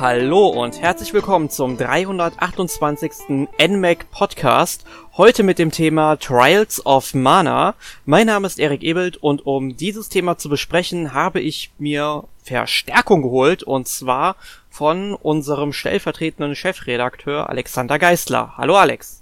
[0.00, 3.50] Hallo und herzlich willkommen zum 328.
[3.58, 4.86] NMAC Podcast.
[5.18, 7.74] Heute mit dem Thema Trials of Mana.
[8.06, 13.20] Mein Name ist Erik Ebelt und um dieses Thema zu besprechen, habe ich mir Verstärkung
[13.20, 14.36] geholt und zwar
[14.70, 18.54] von unserem stellvertretenden Chefredakteur Alexander Geistler.
[18.56, 19.20] Hallo Alex.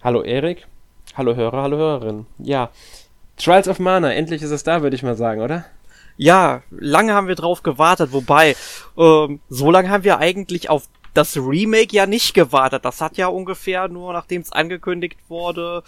[0.00, 0.68] Hallo Erik.
[1.16, 2.26] Hallo Hörer, hallo Hörerin.
[2.38, 2.70] Ja,
[3.36, 5.64] Trials of Mana, endlich ist es da, würde ich mal sagen, oder?
[6.16, 8.56] Ja, lange haben wir drauf gewartet, wobei,
[8.98, 12.84] ähm, so lange haben wir eigentlich auf das Remake ja nicht gewartet.
[12.84, 15.82] Das hat ja ungefähr nur, nachdem es angekündigt wurde,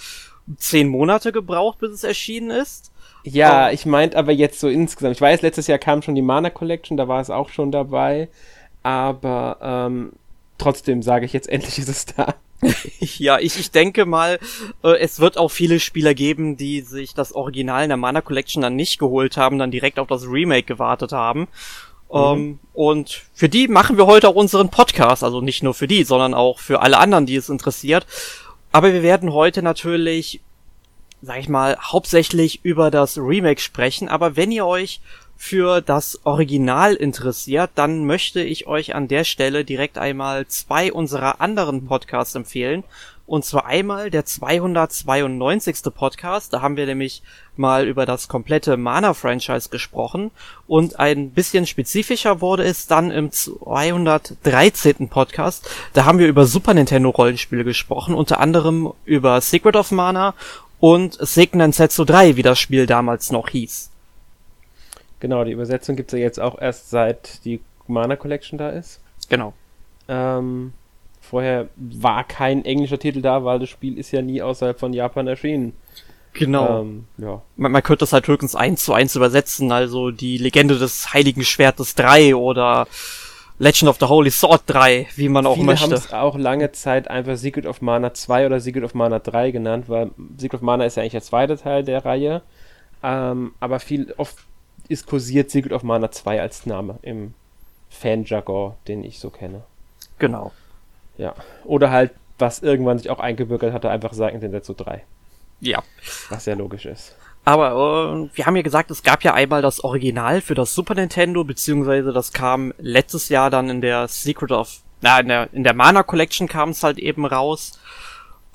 [0.56, 2.92] zehn Monate gebraucht, bis es erschienen ist.
[3.24, 3.72] Ja, oh.
[3.72, 5.16] ich meinte aber jetzt so insgesamt.
[5.16, 8.28] Ich weiß, letztes Jahr kam schon die Mana Collection, da war es auch schon dabei.
[8.82, 10.12] Aber ähm,
[10.58, 12.34] trotzdem sage ich jetzt, endlich ist es da.
[13.00, 14.38] ja, ich, ich denke mal,
[14.84, 18.62] äh, es wird auch viele Spieler geben, die sich das Original in der Mana Collection
[18.62, 21.48] dann nicht geholt haben, dann direkt auf das Remake gewartet haben.
[22.12, 22.18] Mhm.
[22.18, 26.04] Ähm, und für die machen wir heute auch unseren Podcast, also nicht nur für die,
[26.04, 28.06] sondern auch für alle anderen, die es interessiert.
[28.70, 30.40] Aber wir werden heute natürlich,
[31.20, 34.08] sag ich mal, hauptsächlich über das Remake sprechen.
[34.08, 35.00] Aber wenn ihr euch
[35.44, 41.40] für das Original interessiert, dann möchte ich euch an der Stelle direkt einmal zwei unserer
[41.40, 42.84] anderen Podcasts empfehlen.
[43.26, 45.92] Und zwar einmal der 292.
[45.96, 47.24] Podcast, da haben wir nämlich
[47.56, 50.30] mal über das komplette Mana-Franchise gesprochen.
[50.68, 55.08] Und ein bisschen spezifischer wurde es dann im 213.
[55.08, 60.34] Podcast, da haben wir über Super Nintendo Rollenspiele gesprochen, unter anderem über Secret of Mana
[60.78, 63.91] und Seiken Setsu 3, wie das Spiel damals noch hieß.
[65.22, 69.00] Genau, die Übersetzung gibt es ja jetzt auch erst seit die Mana Collection da ist.
[69.28, 69.52] Genau.
[70.08, 70.72] Ähm,
[71.20, 75.28] vorher war kein englischer Titel da, weil das Spiel ist ja nie außerhalb von Japan
[75.28, 75.74] erschienen.
[76.32, 76.80] Genau.
[76.80, 77.40] Ähm, ja.
[77.54, 81.44] Man, man, könnte das halt höchstens eins zu eins übersetzen, also die Legende des Heiligen
[81.44, 82.88] Schwertes 3 oder
[83.60, 85.84] Legend of the Holy Sword 3, wie man auch Viele möchte.
[85.84, 89.52] haben es auch lange Zeit einfach Secret of Mana 2 oder Secret of Mana 3
[89.52, 92.42] genannt, weil Secret of Mana ist ja eigentlich der zweite Teil der Reihe.
[93.04, 94.36] Ähm, aber viel oft
[94.92, 97.34] ist kursiert Secret of Mana 2 als Name im
[97.90, 99.62] Fan-Jargon, den ich so kenne.
[100.18, 100.52] Genau.
[101.18, 101.34] Ja.
[101.64, 105.02] Oder halt, was irgendwann sich auch eingebürgert hatte, einfach sagen den dazu 3.
[105.60, 105.82] Ja.
[106.30, 107.14] Was sehr logisch ist.
[107.44, 110.94] Aber äh, wir haben ja gesagt, es gab ja einmal das Original für das Super
[110.94, 115.64] Nintendo, beziehungsweise das kam letztes Jahr dann in der Secret of, na, in der, in
[115.64, 117.80] der Mana Collection kam es halt eben raus.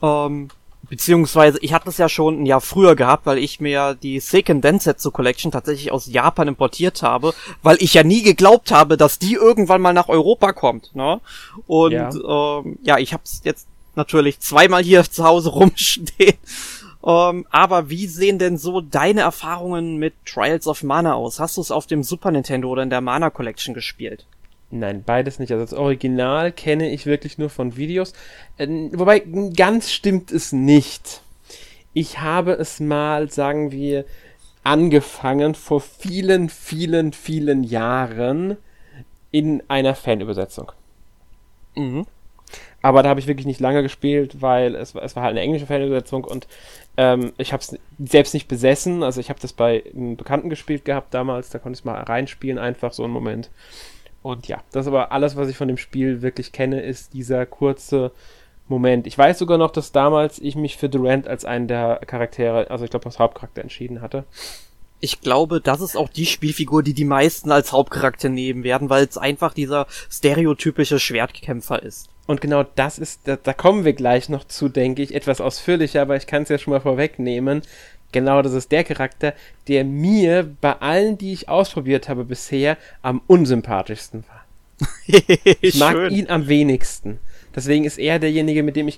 [0.01, 0.49] Ähm,
[0.89, 4.61] Beziehungsweise, ich hatte es ja schon ein Jahr früher gehabt, weil ich mir die Seiken
[4.61, 9.33] Densetsu Collection tatsächlich aus Japan importiert habe, weil ich ja nie geglaubt habe, dass die
[9.33, 10.95] irgendwann mal nach Europa kommt.
[10.95, 11.19] Ne?
[11.65, 16.37] Und ja, ähm, ja ich habe es jetzt natürlich zweimal hier zu Hause rumstehen.
[17.03, 21.39] Ähm, aber wie sehen denn so deine Erfahrungen mit Trials of Mana aus?
[21.39, 24.25] Hast du es auf dem Super Nintendo oder in der Mana Collection gespielt?
[24.69, 25.51] Nein, beides nicht.
[25.51, 28.13] Also das Original kenne ich wirklich nur von Videos.
[28.59, 29.19] Ähm, wobei,
[29.55, 31.21] ganz stimmt es nicht.
[31.93, 34.05] Ich habe es mal, sagen wir,
[34.63, 38.57] angefangen vor vielen, vielen, vielen Jahren
[39.31, 40.71] in einer Fanübersetzung.
[41.75, 42.05] Mhm.
[42.81, 45.65] Aber da habe ich wirklich nicht lange gespielt, weil es, es war halt eine englische
[45.65, 46.47] Fanübersetzung und
[46.97, 49.03] ähm, ich habe es selbst nicht besessen.
[49.03, 52.01] Also ich habe das bei einem Bekannten gespielt gehabt damals, da konnte ich es mal
[52.01, 53.49] reinspielen, einfach so einen Moment.
[54.21, 57.45] Und ja, das ist aber alles, was ich von dem Spiel wirklich kenne, ist dieser
[57.45, 58.11] kurze
[58.67, 59.07] Moment.
[59.07, 62.83] Ich weiß sogar noch, dass damals ich mich für Durant als einen der Charaktere, also
[62.83, 64.25] ich glaube als Hauptcharakter entschieden hatte.
[64.99, 69.05] Ich glaube, das ist auch die Spielfigur, die die meisten als Hauptcharakter nehmen werden, weil
[69.05, 72.09] es einfach dieser stereotypische Schwertkämpfer ist.
[72.25, 76.01] Und genau das ist, da, da kommen wir gleich noch zu, denke ich, etwas ausführlicher,
[76.01, 77.61] aber ich kann es ja schon mal vorwegnehmen.
[78.17, 79.35] Genau, das ist der Charakter,
[79.67, 84.43] der mir bei allen, die ich ausprobiert habe bisher, am unsympathischsten war.
[85.61, 86.15] ich mag Schön.
[86.15, 87.19] ihn am wenigsten.
[87.55, 88.97] Deswegen ist er derjenige, mit dem ich,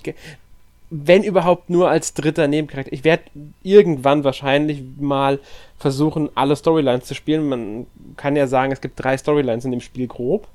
[0.88, 2.94] wenn überhaupt nur als dritter Nebencharakter.
[2.94, 3.24] Ich werde
[3.62, 5.38] irgendwann wahrscheinlich mal
[5.76, 7.46] versuchen, alle Storylines zu spielen.
[7.46, 7.86] Man
[8.16, 10.48] kann ja sagen, es gibt drei Storylines in dem Spiel grob.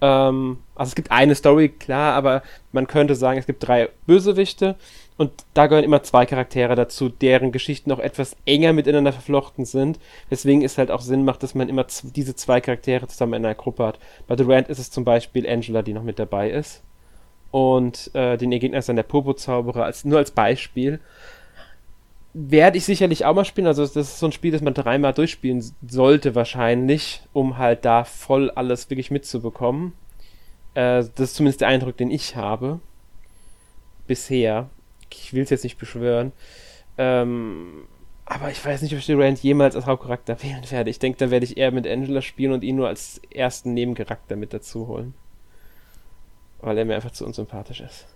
[0.00, 2.42] Ähm, also es gibt eine Story, klar, aber
[2.72, 4.76] man könnte sagen, es gibt drei Bösewichte
[5.20, 9.98] und da gehören immer zwei Charaktere dazu, deren Geschichten noch etwas enger miteinander verflochten sind.
[10.30, 11.86] Deswegen ist halt auch Sinn macht, dass man immer
[12.16, 13.98] diese zwei Charaktere zusammen in einer Gruppe hat.
[14.26, 16.82] Bei Durant ist es zum Beispiel Angela, die noch mit dabei ist.
[17.50, 21.00] Und äh, den ihr Gegner ist dann der Popo-Zauberer, als, nur als Beispiel.
[22.32, 23.66] Werde ich sicherlich auch mal spielen.
[23.66, 28.04] Also, das ist so ein Spiel, das man dreimal durchspielen sollte, wahrscheinlich, um halt da
[28.04, 29.94] voll alles wirklich mitzubekommen.
[30.74, 32.80] Äh, das ist zumindest der Eindruck, den ich habe.
[34.06, 34.70] Bisher
[35.14, 36.32] ich will es jetzt nicht beschwören.
[36.98, 37.86] Ähm,
[38.26, 40.90] aber ich weiß nicht, ob ich Durant jemals als Hauptcharakter wählen werde.
[40.90, 44.36] Ich denke, da werde ich eher mit Angela spielen und ihn nur als ersten Nebencharakter
[44.36, 45.14] mit dazu holen.
[46.60, 48.06] weil er mir einfach zu unsympathisch ist.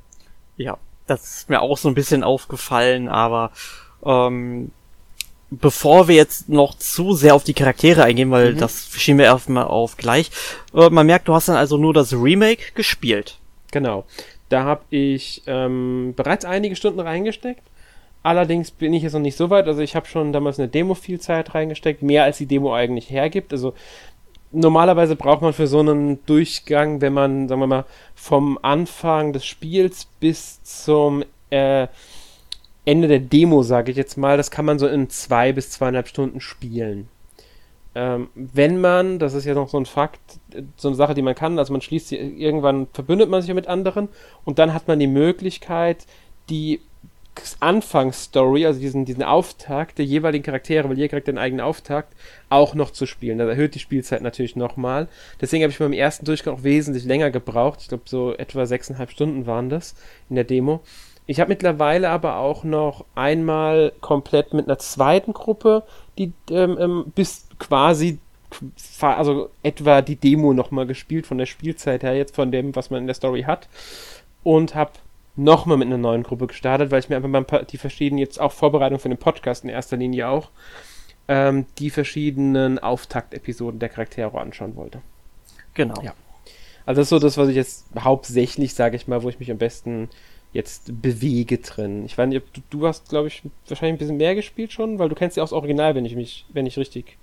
[0.57, 3.51] Ja, das ist mir auch so ein bisschen aufgefallen, aber
[4.05, 4.71] ähm,
[5.51, 8.59] bevor wir jetzt noch zu sehr auf die Charaktere eingehen, weil mhm.
[8.59, 10.31] das schieben wir erstmal auf gleich,
[10.75, 13.39] äh, man merkt, du hast dann also nur das Remake gespielt.
[13.71, 14.05] Genau.
[14.49, 17.63] Da habe ich ähm, bereits einige Stunden reingesteckt.
[18.23, 19.67] Allerdings bin ich jetzt noch nicht so weit.
[19.67, 23.11] Also ich habe schon damals eine Demo viel Zeit reingesteckt, mehr als die Demo eigentlich
[23.11, 23.53] hergibt.
[23.53, 23.75] Also
[24.53, 27.85] normalerweise braucht man für so einen Durchgang, wenn man, sagen wir mal,
[28.15, 31.89] vom Anfang des Spiels bis zum äh,
[32.85, 36.09] Ende der Demo, sage ich jetzt mal, das kann man so in zwei bis zweieinhalb
[36.09, 37.09] Stunden spielen.
[37.95, 40.21] Ähm, wenn man, das ist ja noch so ein Fakt,
[40.77, 43.55] so eine Sache, die man kann, also man schließt sie, irgendwann verbündet man sich ja
[43.55, 44.09] mit anderen
[44.45, 46.05] und dann hat man die Möglichkeit,
[46.51, 46.81] die
[47.61, 52.15] Anfangsstory, also diesen, diesen Auftakt der jeweiligen Charaktere, weil jeder Charakter einen eigenen Auftakt,
[52.49, 53.39] auch noch zu spielen.
[53.39, 55.09] Das erhöht die Spielzeit natürlich nochmal.
[55.41, 57.81] Deswegen habe ich beim ersten Durchgang auch wesentlich länger gebraucht.
[57.83, 59.95] Ich glaube, so etwa sechseinhalb Stunden waren das
[60.29, 60.81] in der Demo.
[61.27, 65.85] Ich habe mittlerweile aber auch noch einmal komplett mit einer zweiten Gruppe,
[66.19, 68.19] die ähm, ähm, bis quasi
[69.01, 73.01] also etwa die Demo nochmal gespielt von der Spielzeit her, jetzt von dem, was man
[73.01, 73.69] in der Story hat.
[74.43, 74.93] Und habe
[75.37, 78.53] nochmal mit einer neuen Gruppe gestartet, weil ich mir einfach mal die verschiedenen, jetzt auch
[78.53, 80.51] Vorbereitung für den Podcast in erster Linie auch,
[81.27, 85.01] ähm, die verschiedenen Auftaktepisoden der Charaktere anschauen wollte.
[85.73, 86.01] Genau.
[86.03, 86.15] Ja.
[86.87, 89.51] Also das ist so das, was ich jetzt hauptsächlich, sage ich mal, wo ich mich
[89.51, 90.11] am besten
[90.55, 92.07] jetzt bewege drin.
[92.07, 95.11] Ich weiß nicht, du, du hast, glaube ich, wahrscheinlich ein bisschen mehr gespielt schon, weil
[95.11, 97.19] du kennst ja auch das Original, wenn ich mich, wenn ich richtig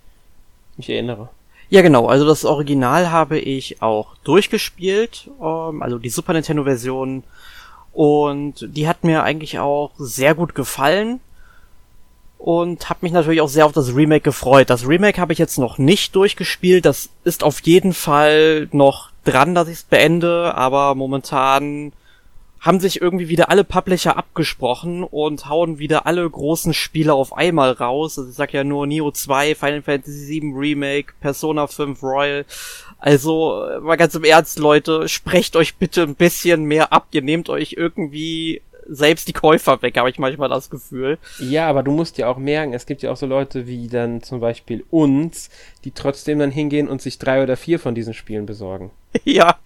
[0.78, 1.30] mich erinnere.
[1.70, 2.08] Ja, genau.
[2.08, 5.32] Also das Original habe ich auch durchgespielt.
[5.42, 7.24] Ähm, also die Super Nintendo-Version
[7.94, 11.22] und die hat mir eigentlich auch sehr gut gefallen.
[12.38, 14.72] Und habe mich natürlich auch sehr auf das Remake gefreut.
[14.72, 16.86] Das Remake habe ich jetzt noch nicht durchgespielt.
[16.86, 20.56] Das ist auf jeden Fall noch dran, dass ich es beende.
[20.56, 21.94] Aber momentan
[22.62, 27.72] haben sich irgendwie wieder alle Publisher abgesprochen und hauen wieder alle großen Spiele auf einmal
[27.72, 28.20] raus.
[28.20, 32.46] Also ich sag ja nur Neo 2, Final Fantasy VII Remake, Persona 5 Royal.
[33.00, 37.08] Also, äh, mal ganz im Ernst, Leute, sprecht euch bitte ein bisschen mehr ab.
[37.12, 41.18] Ihr nehmt euch irgendwie selbst die Käufer weg, habe ich manchmal das Gefühl.
[41.40, 44.22] Ja, aber du musst ja auch merken, es gibt ja auch so Leute wie dann
[44.22, 45.50] zum Beispiel uns,
[45.84, 48.92] die trotzdem dann hingehen und sich drei oder vier von diesen Spielen besorgen.
[49.24, 49.58] ja.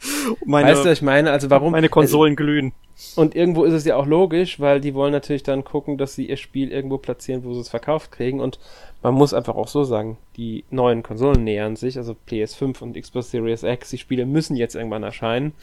[0.45, 1.31] Meine, weißt du, ich meine?
[1.31, 1.71] Also warum?
[1.71, 2.73] Meine Konsolen also, glühen.
[3.15, 6.27] Und irgendwo ist es ja auch logisch, weil die wollen natürlich dann gucken, dass sie
[6.29, 8.39] ihr Spiel irgendwo platzieren, wo sie es verkauft kriegen.
[8.39, 8.57] Und
[9.03, 13.31] man muss einfach auch so sagen, die neuen Konsolen nähern sich, also PS5 und Xbox
[13.31, 15.53] Series X, die Spiele müssen jetzt irgendwann erscheinen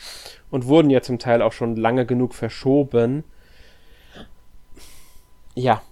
[0.50, 3.24] und wurden ja zum Teil auch schon lange genug verschoben.
[5.54, 5.82] Ja,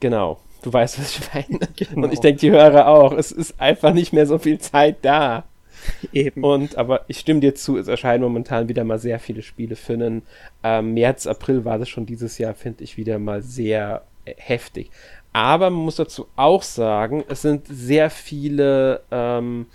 [0.00, 0.40] genau.
[0.62, 1.68] Du weißt, was ich meine.
[1.76, 2.06] Genau.
[2.06, 3.12] Und ich denke, die Hörer auch.
[3.12, 5.44] Es ist einfach nicht mehr so viel Zeit da.
[6.12, 6.42] Eben.
[6.42, 9.94] Und, aber ich stimme dir zu, es erscheinen momentan wieder mal sehr viele Spiele für
[9.94, 10.22] einen
[10.62, 14.90] ähm, März, April war das schon dieses Jahr, finde ich wieder mal sehr äh, heftig.
[15.32, 19.66] Aber man muss dazu auch sagen, es sind sehr viele ähm,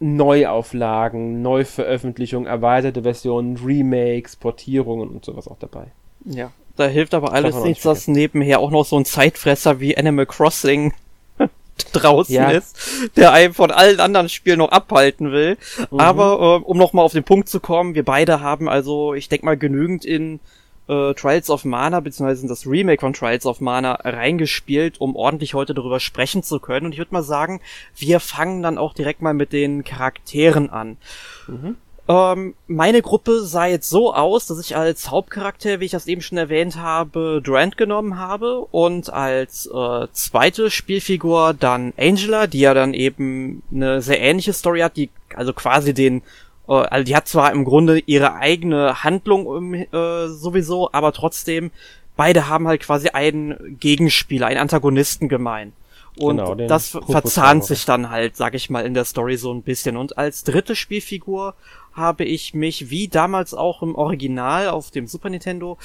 [0.00, 5.88] Neuauflagen, Neuveröffentlichungen, erweiterte Versionen, Remakes, Portierungen und sowas auch dabei.
[6.24, 10.26] Ja, da hilft aber alles nichts, dass nebenher auch noch so ein Zeitfresser wie Animal
[10.26, 10.92] Crossing
[11.92, 12.50] draußen ja.
[12.50, 12.76] ist,
[13.16, 15.56] der einem von allen anderen Spielen noch abhalten will.
[15.90, 16.00] Mhm.
[16.00, 19.46] Aber äh, um nochmal auf den Punkt zu kommen, wir beide haben also, ich denke
[19.46, 20.40] mal, genügend in
[20.88, 25.54] äh, Trials of Mana, beziehungsweise in das Remake von Trials of Mana reingespielt, um ordentlich
[25.54, 26.86] heute darüber sprechen zu können.
[26.86, 27.60] Und ich würde mal sagen,
[27.96, 30.96] wir fangen dann auch direkt mal mit den Charakteren an.
[31.46, 31.76] Mhm.
[32.08, 36.22] Ähm, meine Gruppe sah jetzt so aus, dass ich als Hauptcharakter, wie ich das eben
[36.22, 42.72] schon erwähnt habe, Durant genommen habe und als äh, zweite Spielfigur dann Angela, die ja
[42.72, 46.22] dann eben eine sehr ähnliche Story hat, die also quasi den
[46.66, 51.70] äh, also die hat zwar im Grunde ihre eigene Handlung äh, sowieso, aber trotzdem
[52.16, 55.74] beide haben halt quasi einen Gegenspieler, einen Antagonisten gemein.
[56.18, 59.62] Und genau, das verzahnt sich dann halt, sag ich mal, in der Story so ein
[59.62, 59.96] bisschen.
[59.96, 61.54] Und als dritte Spielfigur
[61.92, 65.78] habe ich mich, wie damals auch im Original auf dem Super Nintendo,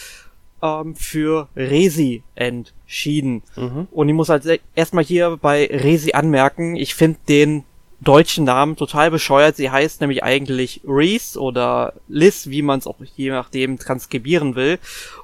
[0.62, 3.43] ähm, für Resi entschieden.
[3.55, 3.88] Mhm.
[3.91, 7.63] Und ich muss halt erstmal hier bei Resi anmerken, ich finde den
[8.03, 9.55] deutschen Namen total bescheuert.
[9.55, 14.79] Sie heißt nämlich eigentlich Reese oder Liz, wie man es auch je nachdem transkribieren will.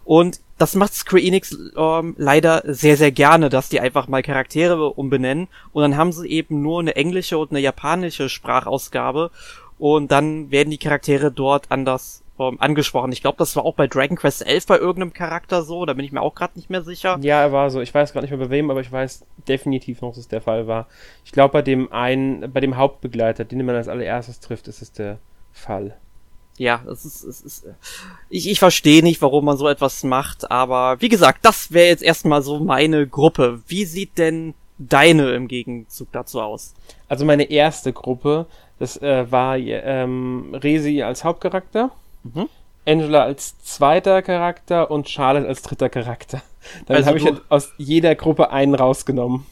[0.05, 4.89] Und das macht Square Enix ähm, leider sehr, sehr gerne, dass die einfach mal Charaktere
[4.89, 5.47] umbenennen.
[5.71, 9.31] Und dann haben sie eben nur eine englische und eine japanische Sprachausgabe
[9.79, 13.11] und dann werden die Charaktere dort anders ähm, angesprochen.
[13.11, 16.05] Ich glaube, das war auch bei Dragon Quest 11 bei irgendeinem Charakter so, da bin
[16.05, 17.17] ich mir auch gerade nicht mehr sicher.
[17.21, 17.81] Ja, er war so.
[17.81, 20.41] Ich weiß gerade nicht mehr bei wem, aber ich weiß definitiv noch, dass es der
[20.41, 20.87] Fall war.
[21.25, 24.91] Ich glaube, bei dem einen, bei dem Hauptbegleiter, den man als allererstes trifft, ist es
[24.91, 25.17] der
[25.51, 25.97] Fall.
[26.57, 27.67] ja, es ist, es ist,
[28.29, 32.03] ich, ich verstehe nicht, warum man so etwas macht, aber wie gesagt, das wäre jetzt
[32.03, 33.61] erstmal so meine Gruppe.
[33.67, 36.73] Wie sieht denn deine im Gegenzug dazu aus?
[37.07, 38.45] Also meine erste Gruppe,
[38.79, 41.91] das äh, war ähm, Resi als Hauptcharakter,
[42.23, 42.47] mhm.
[42.85, 46.41] Angela als zweiter Charakter und Charlotte als dritter Charakter.
[46.87, 49.45] Dann also habe ich halt aus jeder Gruppe einen rausgenommen.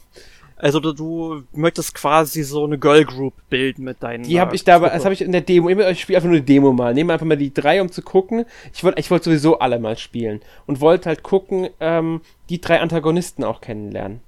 [0.60, 4.24] Also du, du möchtest quasi so eine Girl Group bilden mit deinen.
[4.24, 5.70] Die habe ich da, das habe ich in der Demo.
[5.70, 6.96] Ich spiele einfach nur die Demo mal.
[6.96, 8.46] Nehme einfach mal die drei, um zu gucken.
[8.74, 12.82] Ich wollte, ich wollte sowieso alle mal spielen und wollte halt gucken, ähm, die drei
[12.82, 14.22] Antagonisten auch kennenlernen.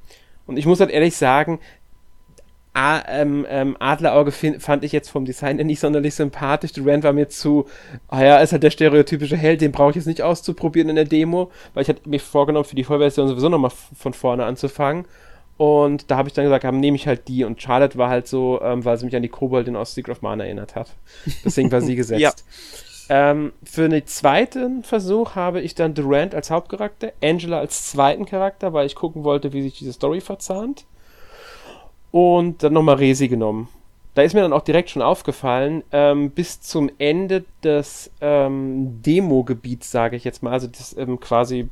[0.46, 1.60] Und ich muss halt ehrlich sagen,
[2.74, 6.72] A, ähm, ähm, Adlerauge find, fand ich jetzt vom Design nicht sonderlich sympathisch.
[6.74, 7.66] Durant war mir zu,
[8.08, 11.06] ah ja, ist halt der stereotypische Held, den brauche ich jetzt nicht auszuprobieren in der
[11.06, 15.06] Demo, weil ich hatte mir vorgenommen, für die Vollversion sowieso nochmal von vorne anzufangen.
[15.58, 17.44] Und da habe ich dann gesagt, nehme ich halt die.
[17.44, 20.22] Und Charlotte war halt so, ähm, weil sie mich an die Koboldin aus Secret of
[20.22, 20.96] Mana erinnert hat.
[21.44, 22.22] Deswegen war sie gesetzt.
[22.22, 22.32] ja.
[23.10, 28.72] Ähm, für den zweiten Versuch habe ich dann Durant als Hauptcharakter, Angela als zweiten Charakter,
[28.72, 30.86] weil ich gucken wollte, wie sich diese Story verzahnt.
[32.12, 33.70] Und dann nochmal Resi genommen.
[34.16, 39.92] Da ist mir dann auch direkt schon aufgefallen, ähm, bis zum Ende des ähm, Demo-Gebiets,
[39.92, 41.70] sage ich jetzt mal, also das ähm, quasi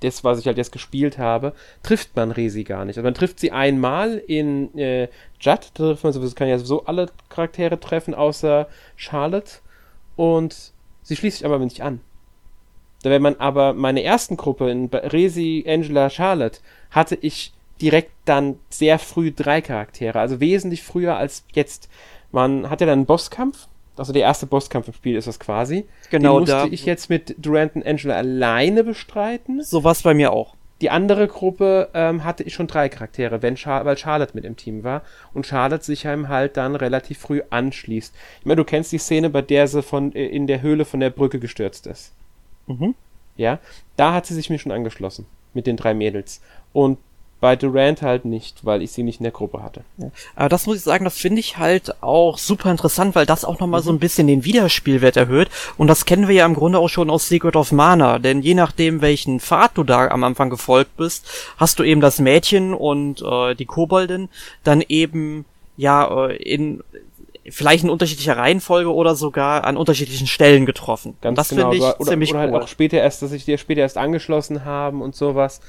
[0.00, 2.98] das, was ich halt jetzt gespielt habe, trifft man Resi gar nicht.
[2.98, 5.08] Also man trifft sie einmal in äh,
[5.40, 9.52] Judd, da trifft man sowieso, kann ja sowieso alle Charaktere treffen, außer Charlotte.
[10.14, 10.72] Und
[11.02, 12.00] sie schließt sich aber nicht an.
[13.02, 16.60] Da wenn man aber meine ersten Gruppe in Resi, Angela, Charlotte,
[16.90, 21.88] hatte ich direkt dann sehr früh drei Charaktere, also wesentlich früher als jetzt.
[22.32, 25.86] Man hat ja dann einen Bosskampf, also der erste Bosskampf im Spiel ist das quasi.
[26.10, 29.62] Genau, Den musste da ich jetzt mit Durant und Angela alleine bestreiten.
[29.62, 30.54] So was bei mir auch.
[30.82, 34.56] Die andere Gruppe ähm, hatte ich schon drei Charaktere, wenn Char weil Charlotte mit im
[34.56, 35.02] Team war
[35.32, 38.14] und Charlotte sich einem halt dann relativ früh anschließt.
[38.40, 41.00] Ich meine, du kennst die Szene, bei der sie von äh, in der Höhle von
[41.00, 42.12] der Brücke gestürzt ist.
[42.66, 42.94] Mhm.
[43.38, 43.58] Ja,
[43.96, 46.42] da hat sie sich mir schon angeschlossen mit den drei Mädels.
[46.74, 46.98] Und
[47.40, 49.82] bei Durant halt nicht, weil ich sie nicht in der Gruppe hatte.
[49.98, 50.10] Ja.
[50.34, 53.60] Aber das muss ich sagen, das finde ich halt auch super interessant, weil das auch
[53.60, 53.84] nochmal mhm.
[53.84, 55.48] so ein bisschen den Wiederspielwert erhöht.
[55.76, 58.54] Und das kennen wir ja im Grunde auch schon aus Secret of Mana, denn je
[58.54, 61.28] nachdem, welchen Pfad du da am Anfang gefolgt bist,
[61.58, 64.28] hast du eben das Mädchen und äh, die Koboldin
[64.64, 65.44] dann eben
[65.76, 66.82] ja äh, in
[67.48, 71.16] vielleicht in unterschiedlicher Reihenfolge oder sogar an unterschiedlichen Stellen getroffen.
[71.20, 71.70] Ganz das genau.
[71.70, 72.62] finde ich oder, ziemlich oder halt cool.
[72.62, 75.60] auch später erst, dass sich dir später erst angeschlossen haben und sowas.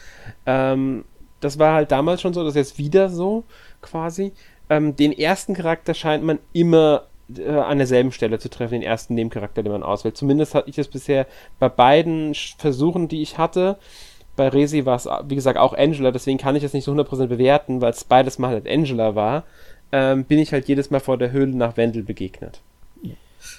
[0.45, 1.03] Ähm,
[1.39, 3.43] das war halt damals schon so, das ist jetzt wieder so
[3.81, 4.33] quasi.
[4.69, 7.03] Ähm, den ersten Charakter scheint man immer
[7.35, 10.17] äh, an derselben Stelle zu treffen, den ersten Nebencharakter, den man auswählt.
[10.17, 11.27] Zumindest hatte ich das bisher
[11.59, 13.77] bei beiden Versuchen, die ich hatte.
[14.35, 17.27] Bei Resi war es, wie gesagt, auch Angela, deswegen kann ich das nicht so 100%
[17.27, 19.43] bewerten, weil es beides Mal halt Angela war.
[19.91, 22.61] Ähm, bin ich halt jedes Mal vor der Höhle nach Wendel begegnet.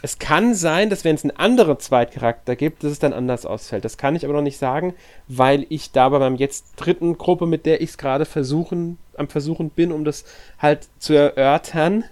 [0.02, 3.84] Es kann sein, dass wenn es einen anderen Zweitcharakter gibt, dass es dann anders ausfällt.
[3.84, 4.94] Das kann ich aber noch nicht sagen,
[5.26, 9.28] weil ich da bei meinem jetzt dritten Gruppe, mit der ich es gerade versuchen, am
[9.28, 10.24] Versuchen bin, um das
[10.58, 12.04] halt zu erörtern.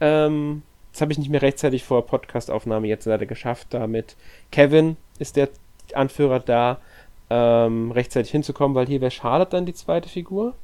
[0.00, 0.62] Ähm,
[0.92, 3.68] das habe ich nicht mehr rechtzeitig vor Podcastaufnahme jetzt leider geschafft.
[3.70, 4.16] Damit
[4.50, 5.48] Kevin ist der
[5.94, 6.80] Anführer da,
[7.28, 10.54] ähm, rechtzeitig hinzukommen, weil hier wäre Charlotte dann die zweite Figur.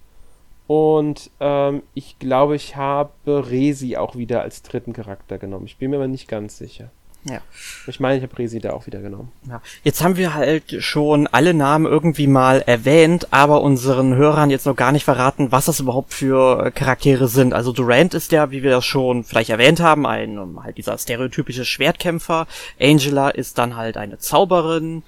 [0.66, 5.66] Und ähm, ich glaube, ich habe Resi auch wieder als dritten Charakter genommen.
[5.66, 6.90] Ich bin mir aber nicht ganz sicher.
[7.28, 7.40] Ja.
[7.88, 9.32] Ich meine, ich habe Resi da auch wieder genommen.
[9.49, 9.61] Ja.
[9.82, 14.76] Jetzt haben wir halt schon alle Namen irgendwie mal erwähnt, aber unseren Hörern jetzt noch
[14.76, 17.52] gar nicht verraten, was das überhaupt für Charaktere sind.
[17.52, 21.64] Also Durant ist ja, wie wir das schon vielleicht erwähnt haben, ein halt dieser stereotypische
[21.64, 22.46] Schwertkämpfer.
[22.80, 25.02] Angela ist dann halt eine Zauberin.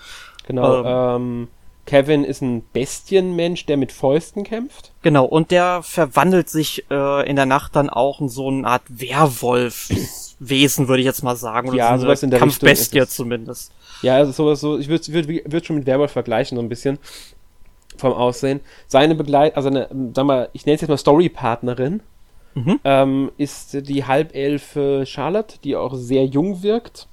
[0.47, 0.85] Genau.
[0.85, 1.49] Ähm, ähm
[1.89, 4.93] Kevin ist ein Bestienmensch, der mit Fäusten kämpft.
[5.01, 8.83] Genau, und der verwandelt sich äh, in der Nacht dann auch in so eine Art
[8.89, 11.71] Werwolf-Wesen, würde ich jetzt mal sagen.
[11.71, 13.73] Oder ja, so sowas in der Kampfbestie zumindest.
[14.03, 16.99] Ja, also sowas so, ich würde würd, würd schon mit Werwolf vergleichen, so ein bisschen
[17.97, 18.61] vom Aussehen.
[18.87, 22.03] Seine Begleit, also eine, sag mal, ich nenne es jetzt mal Storypartnerin,
[22.53, 22.81] mhm.
[22.85, 27.09] ähm, ist die Halbelfe Charlotte, die auch sehr jung wirkt.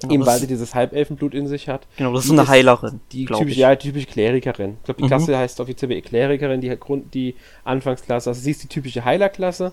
[0.00, 1.86] Genau, Eben weil sie dieses Halbelfenblut in sich hat.
[1.96, 3.00] Genau, das ist eine Heilerin.
[3.12, 4.78] Die typisch, ja, die typische Klerikerin.
[4.78, 5.08] Ich glaube, die mhm.
[5.08, 8.30] Klasse heißt offiziell Klerikerin, die Grund, die Anfangsklasse.
[8.30, 9.72] Also sie ist die typische Heilerklasse.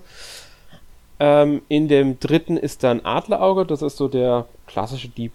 [1.19, 5.31] Ähm, in dem dritten ist dann Adlerauge, das ist so der klassische Dieb.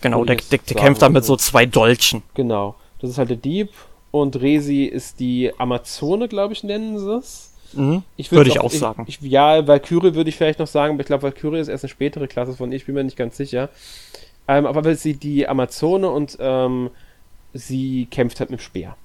[0.00, 2.22] Genau, der, der, der kämpft dann mit so zwei Dolchen.
[2.34, 3.70] Genau, das ist halt der Dieb.
[4.10, 7.47] Und Resi ist die Amazone, glaube ich, nennen sie es.
[7.72, 8.02] Mhm.
[8.16, 9.04] Ich würde ich auch, auch sagen.
[9.06, 11.90] Ich, ja, Valkyrie würde ich vielleicht noch sagen, aber ich glaube, Valkyrie ist erst eine
[11.90, 13.68] spätere Klasse von ich, bin mir nicht ganz sicher.
[14.46, 16.90] Ähm, aber sie die Amazone und ähm,
[17.52, 18.96] sie kämpft halt mit dem Speer.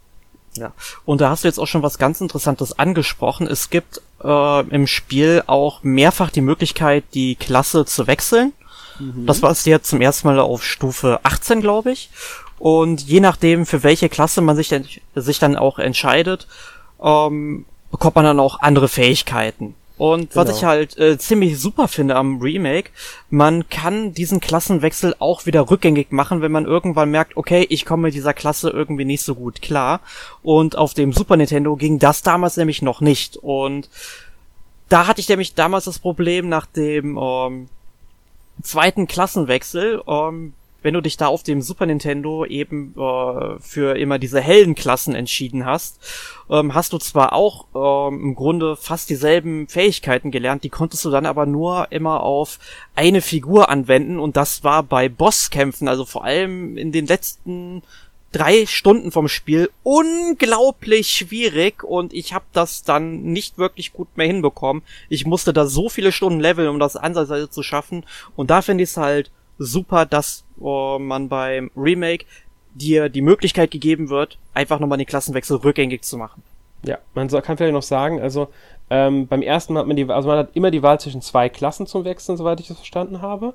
[0.56, 0.72] Ja,
[1.06, 3.48] und da hast du jetzt auch schon was ganz Interessantes angesprochen.
[3.48, 8.54] Es gibt äh, im Spiel auch mehrfach die Möglichkeit, die Klasse zu wechseln.
[9.00, 9.26] Mhm.
[9.26, 12.10] Das war es jetzt zum ersten Mal auf Stufe 18, glaube ich.
[12.60, 16.48] Und je nachdem, für welche Klasse man sich, denn, sich dann auch entscheidet,
[17.02, 19.76] ähm, bekommt man dann auch andere Fähigkeiten.
[20.00, 20.44] Und genau.
[20.48, 22.90] was ich halt äh, ziemlich super finde am Remake,
[23.30, 28.08] man kann diesen Klassenwechsel auch wieder rückgängig machen, wenn man irgendwann merkt, okay, ich komme
[28.08, 30.02] mit dieser Klasse irgendwie nicht so gut klar.
[30.42, 33.38] Und auf dem Super Nintendo ging das damals nämlich noch nicht.
[33.38, 33.90] Und
[34.90, 37.70] da hatte ich nämlich damals das Problem nach dem ähm,
[38.64, 44.20] zweiten Klassenwechsel, ähm, wenn du dich da auf dem Super Nintendo eben äh, für immer
[44.20, 46.00] diese hellen Klassen entschieden hast,
[46.50, 51.10] ähm, hast du zwar auch ähm, im Grunde fast dieselben Fähigkeiten gelernt, die konntest du
[51.10, 52.60] dann aber nur immer auf
[52.96, 57.82] eine Figur anwenden und das war bei Bosskämpfen, also vor allem in den letzten
[58.34, 64.28] drei Stunden vom Spiel unglaublich schwierig und ich habe das dann nicht wirklich gut mehr
[64.28, 64.84] hinbekommen.
[65.08, 68.84] Ich musste da so viele Stunden leveln, um das ansatzweise zu schaffen und da finde
[68.84, 72.26] ich es halt super, dass uh, man beim Remake
[72.74, 76.44] dir die Möglichkeit gegeben wird, einfach nochmal den Klassenwechsel rückgängig zu machen.
[76.86, 78.50] Ja, man kann vielleicht noch sagen, also
[78.90, 81.50] ähm, beim ersten Mal hat man die, also man hat immer die Wahl zwischen zwei
[81.50, 83.54] Klassen zum Wechseln, soweit ich das verstanden habe.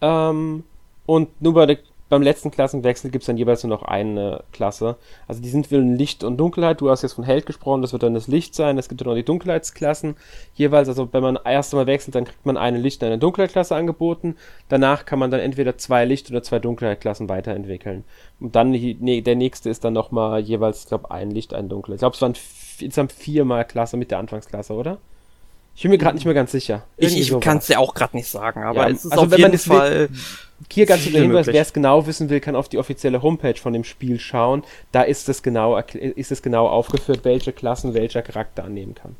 [0.00, 0.64] Ähm,
[1.06, 1.78] und nur bei der
[2.10, 4.96] beim letzten Klassenwechsel gibt es dann jeweils nur noch eine Klasse.
[5.28, 6.80] Also die sind in Licht und Dunkelheit.
[6.80, 8.76] Du hast jetzt von Held gesprochen, das wird dann das Licht sein.
[8.78, 10.16] Es gibt dann noch die Dunkelheitsklassen
[10.54, 10.88] jeweils.
[10.88, 14.34] Also wenn man erst einmal wechselt, dann kriegt man eine Licht- und eine Dunkelheitklasse angeboten.
[14.68, 18.02] Danach kann man dann entweder zwei Licht- oder zwei Dunkelheitklassen weiterentwickeln.
[18.40, 21.94] Und dann die, der nächste ist dann nochmal jeweils, ich glaube, ein Licht, ein Dunkel.
[21.94, 22.34] Ich glaube, es waren
[22.80, 24.98] insgesamt viermal Klasse mit der Anfangsklasse, oder?
[25.76, 26.82] Ich bin mir gerade nicht mehr ganz sicher.
[26.96, 29.26] Irgendwie ich ich kann es ja auch gerade nicht sagen, aber ja, es ist also
[29.26, 30.08] auf jeden Fall.
[30.70, 33.72] Hier ganz der Hinweis, wer es genau wissen will, kann auf die offizielle Homepage von
[33.72, 34.62] dem Spiel schauen.
[34.92, 39.16] Da ist es genau, ist es genau aufgeführt, welche Klassen welcher Charakter annehmen kann.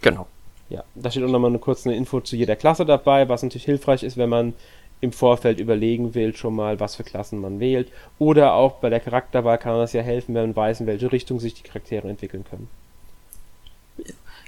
[0.00, 0.26] Genau.
[0.70, 4.02] Ja, da steht auch nochmal eine kurze Info zu jeder Klasse dabei, was natürlich hilfreich
[4.02, 4.54] ist, wenn man
[5.00, 7.92] im Vorfeld überlegen will, schon mal, was für Klassen man wählt.
[8.18, 11.40] Oder auch bei der Charakterwahl kann das ja helfen, wenn man weiß, in welche Richtung
[11.40, 12.68] sich die Charaktere entwickeln können.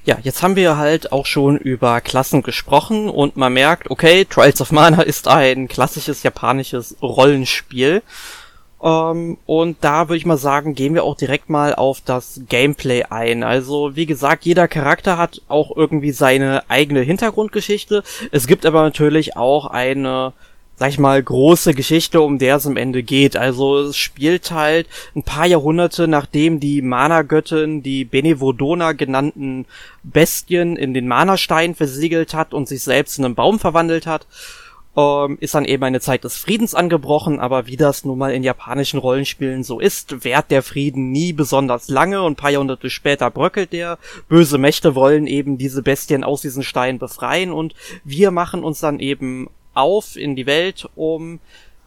[0.06, 4.60] Ja, jetzt haben wir halt auch schon über Klassen gesprochen und man merkt, okay, Trials
[4.60, 8.04] of Mana ist ein klassisches japanisches Rollenspiel.
[8.80, 13.02] Ähm, und da würde ich mal sagen, gehen wir auch direkt mal auf das Gameplay
[13.02, 13.42] ein.
[13.42, 18.04] Also, wie gesagt, jeder Charakter hat auch irgendwie seine eigene Hintergrundgeschichte.
[18.30, 20.34] Es gibt aber natürlich auch eine
[20.76, 23.36] sag ich mal, große Geschichte, um der es am Ende geht.
[23.36, 29.64] Also es spielt halt ein paar Jahrhunderte, nachdem die Mana-Göttin die Benevodona genannten
[30.02, 34.26] Bestien in den Mana-Stein versiegelt hat und sich selbst in einen Baum verwandelt hat,
[34.96, 38.42] ähm, ist dann eben eine Zeit des Friedens angebrochen, aber wie das nun mal in
[38.42, 43.30] japanischen Rollenspielen so ist, währt der Frieden nie besonders lange und ein paar Jahrhunderte später
[43.30, 43.98] bröckelt der.
[44.28, 49.00] Böse Mächte wollen eben diese Bestien aus diesen Steinen befreien und wir machen uns dann
[49.00, 51.40] eben auf in die Welt, um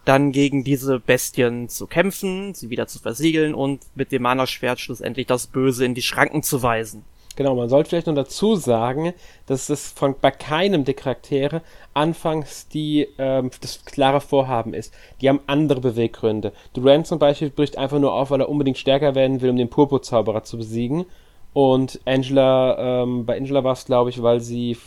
[0.05, 5.27] dann gegen diese Bestien zu kämpfen, sie wieder zu versiegeln und mit dem Mana-Schwert schlussendlich
[5.27, 7.03] das Böse in die Schranken zu weisen.
[7.35, 9.13] Genau, man sollte vielleicht noch dazu sagen,
[9.45, 11.61] dass es von bei keinem der Charaktere
[11.93, 14.93] anfangs die ähm, das klare Vorhaben ist.
[15.21, 16.51] Die haben andere Beweggründe.
[16.73, 19.69] Durant zum Beispiel bricht einfach nur auf, weil er unbedingt stärker werden will, um den
[19.69, 21.05] Purpurzauberer zu besiegen.
[21.53, 24.77] Und Angela, ähm, bei Angela war es, glaube ich, weil sie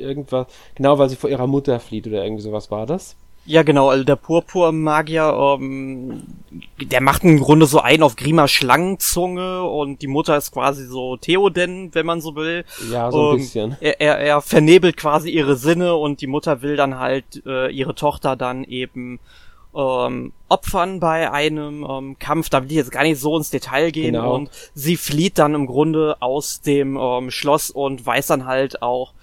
[0.00, 3.16] irgendwas, genau, weil sie vor ihrer Mutter flieht oder irgendwie sowas war das.
[3.48, 6.22] Ja, genau, also der Purpur-Magier, ähm,
[6.82, 11.16] der macht im Grunde so ein auf Grima Schlangenzunge und die Mutter ist quasi so
[11.16, 12.66] Theoden, wenn man so will.
[12.92, 13.76] Ja, so ein ähm, bisschen.
[13.80, 17.94] Er, er, er vernebelt quasi ihre Sinne und die Mutter will dann halt äh, ihre
[17.94, 19.18] Tochter dann eben
[19.74, 22.50] ähm, opfern bei einem ähm, Kampf.
[22.50, 24.34] Da will ich jetzt gar nicht so ins Detail gehen genau.
[24.34, 29.14] und sie flieht dann im Grunde aus dem ähm, Schloss und weiß dann halt auch,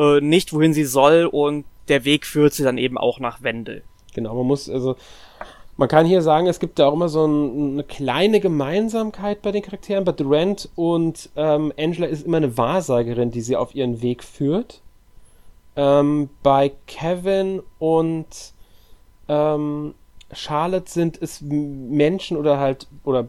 [0.00, 3.82] äh, nicht, wohin sie soll und der Weg führt sie dann eben auch nach Wendel.
[4.14, 4.96] Genau, man muss, also,
[5.76, 9.52] man kann hier sagen, es gibt da auch immer so ein, eine kleine Gemeinsamkeit bei
[9.52, 10.04] den Charakteren.
[10.04, 14.82] Bei Durant und ähm, Angela ist immer eine Wahrsagerin, die sie auf ihren Weg führt.
[15.76, 18.26] Ähm, bei Kevin und
[19.28, 19.94] ähm,
[20.32, 23.28] Charlotte sind es Menschen oder halt, oder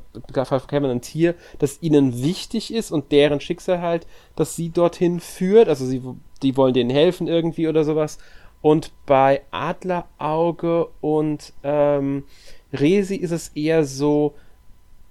[0.67, 4.05] Kevin ein Tier, das ihnen wichtig ist und deren Schicksal halt,
[4.35, 5.67] dass sie dorthin führt.
[5.67, 6.01] Also sie
[6.43, 8.17] die wollen denen helfen irgendwie oder sowas.
[8.61, 12.23] Und bei Adlerauge und ähm,
[12.71, 14.35] Resi ist es eher so,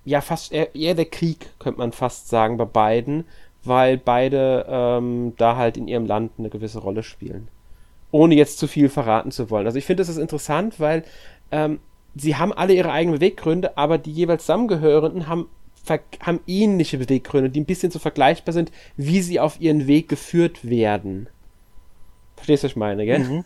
[0.05, 3.25] ja, fast eher, eher, der Krieg, könnte man fast sagen, bei beiden,
[3.65, 7.49] weil beide ähm, da halt in ihrem Land eine gewisse Rolle spielen.
[8.13, 9.67] Ohne jetzt zu viel verraten zu wollen.
[9.67, 11.05] Also ich finde das ist interessant, weil
[11.51, 11.81] ähm,
[12.15, 15.49] sie haben alle ihre eigenen Beweggründe, aber die jeweils zusammengehörenden haben
[15.89, 20.69] haben ähnliche Beweggründe, die ein bisschen so vergleichbar sind, wie sie auf ihren Weg geführt
[20.69, 21.29] werden.
[22.37, 23.19] Verstehst du, was ich meine, gell?
[23.19, 23.45] Mhm.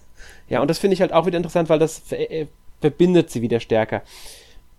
[0.49, 2.47] Ja, und das finde ich halt auch wieder interessant, weil das äh,
[2.81, 4.03] verbindet sie wieder stärker.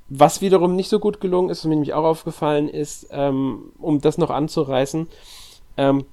[0.07, 4.01] Was wiederum nicht so gut gelungen ist, und mir nämlich auch aufgefallen ist, ähm, um
[4.01, 5.07] das noch anzureißen,
[5.77, 6.05] ähm,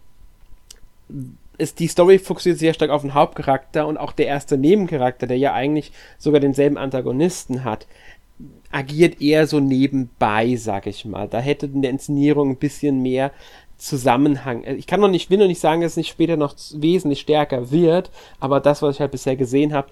[1.58, 5.36] ist die Story fokussiert sehr stark auf den Hauptcharakter und auch der erste Nebencharakter, der
[5.36, 7.86] ja eigentlich sogar denselben Antagonisten hat,
[8.72, 11.28] agiert eher so nebenbei, sag ich mal.
[11.28, 13.30] Da hätte in der Inszenierung ein bisschen mehr
[13.76, 14.64] Zusammenhang.
[14.64, 17.70] Ich kann noch nicht, will noch nicht sagen, dass es nicht später noch wesentlich stärker
[17.70, 19.88] wird, aber das, was ich halt bisher gesehen habe,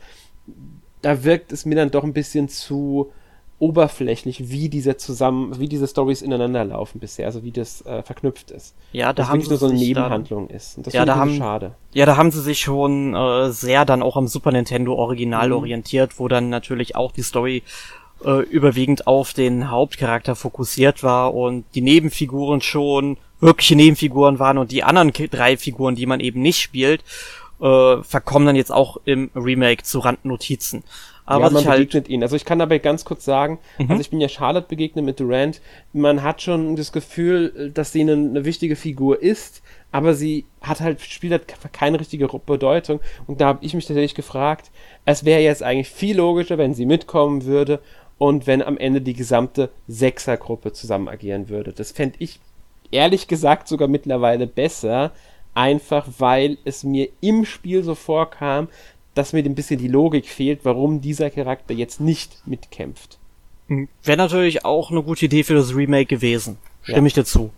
[1.03, 3.11] da wirkt es mir dann doch ein bisschen zu
[3.59, 8.51] oberflächlich, wie diese zusammen, wie diese Stories ineinander laufen bisher, also wie das äh, verknüpft
[8.51, 8.75] ist.
[8.93, 10.79] Ja, da haben sie nur so eine Nebenhandlung da, ist.
[10.79, 11.75] Und das ja, da haben, schade.
[11.93, 15.57] Ja, da haben sie sich schon äh, sehr dann auch am Super Nintendo Original mhm.
[15.57, 17.63] orientiert, wo dann natürlich auch die Story
[18.25, 24.71] äh, überwiegend auf den Hauptcharakter fokussiert war und die Nebenfiguren schon wirkliche Nebenfiguren waren und
[24.71, 27.03] die anderen drei Figuren, die man eben nicht spielt,
[27.61, 30.85] äh, verkommen dann jetzt auch im Remake zu Randnotizen.
[31.27, 32.23] Aber ja, man halt begegnet ihnen.
[32.25, 33.91] Also ich kann dabei ganz kurz sagen, mhm.
[33.91, 35.61] also ich bin ja Charlotte begegnet mit Durant.
[35.93, 40.81] Man hat schon das Gefühl, dass sie eine, eine wichtige Figur ist, aber sie hat
[40.81, 42.99] halt, spielt halt keine richtige Bedeutung.
[43.29, 44.73] Und da habe ich mich tatsächlich gefragt,
[45.05, 47.81] es wäre jetzt eigentlich viel logischer, wenn sie mitkommen würde
[48.21, 51.73] und wenn am Ende die gesamte Sechsergruppe zusammen agieren würde.
[51.73, 52.39] Das fände ich
[52.91, 55.13] ehrlich gesagt sogar mittlerweile besser,
[55.55, 58.69] einfach weil es mir im Spiel so vorkam,
[59.15, 63.17] dass mir ein bisschen die Logik fehlt, warum dieser Charakter jetzt nicht mitkämpft.
[63.69, 63.89] Hm.
[64.05, 66.59] Wäre natürlich auch eine gute Idee für das Remake gewesen.
[66.83, 67.07] Stimme ja.
[67.07, 67.51] ich dazu.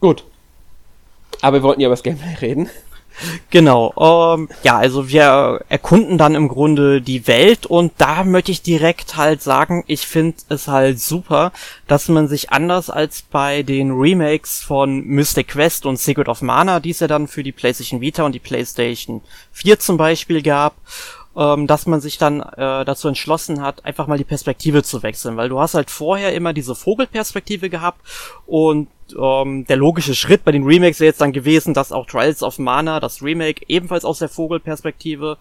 [0.00, 0.22] Gut.
[1.42, 2.70] Aber wir wollten ja über das Gameplay reden.
[3.50, 3.92] Genau.
[4.36, 9.16] Ähm, ja, also wir erkunden dann im Grunde die Welt und da möchte ich direkt
[9.16, 11.52] halt sagen, ich finde es halt super,
[11.86, 16.80] dass man sich anders als bei den Remakes von Mystic Quest und Secret of Mana,
[16.80, 20.74] die es ja dann für die PlayStation Vita und die PlayStation 4 zum Beispiel gab,
[21.36, 25.36] ähm, dass man sich dann äh, dazu entschlossen hat, einfach mal die Perspektive zu wechseln,
[25.36, 28.00] weil du hast halt vorher immer diese Vogelperspektive gehabt
[28.46, 32.42] und ähm, der logische Schritt bei den Remakes wäre jetzt dann gewesen, dass auch Trials
[32.42, 35.38] of Mana, das Remake, ebenfalls aus der Vogelperspektive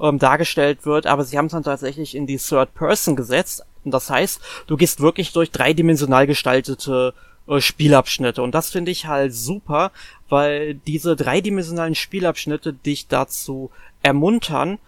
[0.00, 3.64] ähm, dargestellt wird, aber sie haben es dann tatsächlich in die Third Person gesetzt.
[3.84, 7.14] Und das heißt, du gehst wirklich durch dreidimensional gestaltete
[7.46, 8.42] äh, Spielabschnitte.
[8.42, 9.92] Und das finde ich halt super,
[10.28, 13.70] weil diese dreidimensionalen Spielabschnitte dich dazu
[14.02, 14.78] ermuntern,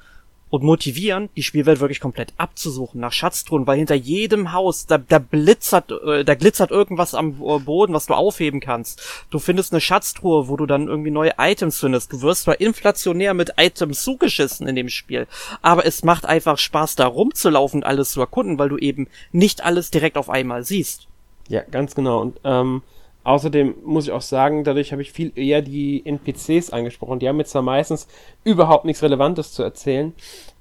[0.50, 5.18] und motivieren, die Spielwelt wirklich komplett abzusuchen nach Schatztruhen, weil hinter jedem Haus, da, da
[5.18, 9.02] blitzert, äh, da glitzert irgendwas am äh, Boden, was du aufheben kannst.
[9.30, 12.12] Du findest eine Schatztruhe, wo du dann irgendwie neue Items findest.
[12.12, 15.26] Du wirst zwar inflationär mit Items zugeschissen in dem Spiel,
[15.62, 19.64] aber es macht einfach Spaß, da rumzulaufen und alles zu erkunden, weil du eben nicht
[19.64, 21.06] alles direkt auf einmal siehst.
[21.48, 22.20] Ja, ganz genau.
[22.20, 22.82] Und ähm,
[23.28, 27.18] Außerdem muss ich auch sagen, dadurch habe ich viel eher die NPCs angesprochen.
[27.18, 28.08] Die haben jetzt zwar meistens
[28.42, 30.14] überhaupt nichts Relevantes zu erzählen,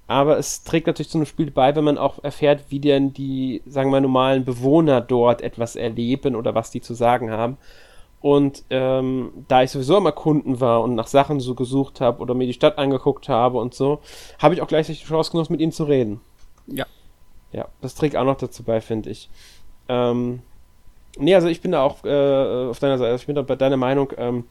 [0.06, 3.62] aber es trägt natürlich zu einem Spiel bei, wenn man auch erfährt, wie denn die,
[3.66, 7.56] sagen wir, normalen Bewohner dort etwas erleben oder was die zu sagen haben.
[8.20, 12.34] Und ähm, da ich sowieso am Erkunden war und nach Sachen so gesucht habe oder
[12.34, 14.02] mir die Stadt angeguckt habe und so,
[14.40, 16.20] habe ich auch gleichzeitig die Chance genutzt, mit ihnen zu reden.
[16.68, 16.86] Ja.
[17.54, 19.30] Ja, das trägt auch noch dazu bei, finde ich.
[19.88, 20.42] Ähm,
[21.20, 23.56] Nee, also ich bin da auch äh, auf deiner Seite, also ich bin da bei
[23.56, 24.44] deiner Meinung, ähm,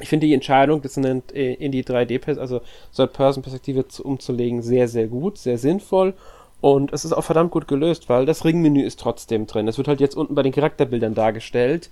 [0.00, 2.60] ich finde die Entscheidung, das in, in die 3D, also
[2.94, 6.14] Third-Person-Perspektive umzulegen, sehr, sehr gut, sehr sinnvoll.
[6.60, 9.68] Und es ist auch verdammt gut gelöst, weil das Ringmenü ist trotzdem drin.
[9.68, 11.90] Es wird halt jetzt unten bei den Charakterbildern dargestellt.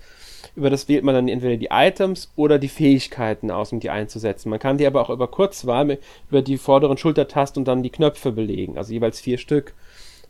[0.55, 4.49] Über das wählt man dann entweder die Items oder die Fähigkeiten aus, um die einzusetzen.
[4.49, 8.31] Man kann die aber auch über Kurzwahl über die vorderen Schultertasten und dann die Knöpfe
[8.31, 8.77] belegen.
[8.77, 9.73] Also jeweils vier Stück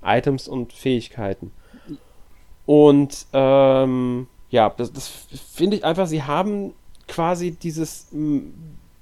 [0.04, 1.52] Items und Fähigkeiten.
[2.66, 5.08] Und ähm, ja, das, das
[5.54, 6.74] finde ich einfach, sie haben
[7.08, 8.54] quasi dieses m,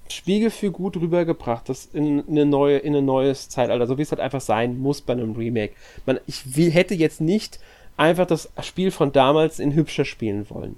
[0.10, 4.20] Spielgefühl gut rübergebracht, das in, eine neue, in ein neues Zeitalter, so wie es halt
[4.20, 5.74] einfach sein muss bei einem Remake.
[6.06, 7.60] Man, ich will, hätte jetzt nicht
[7.98, 10.76] einfach das Spiel von damals in hübscher spielen wollen.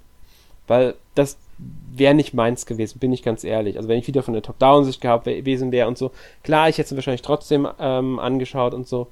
[0.66, 3.76] Weil das wäre nicht meins gewesen, bin ich ganz ehrlich.
[3.76, 6.10] Also wenn ich wieder von der Top-Down-Sicht gehabt gewesen wäre und so,
[6.42, 9.06] klar, ich hätte es wahrscheinlich trotzdem ähm, angeschaut und so.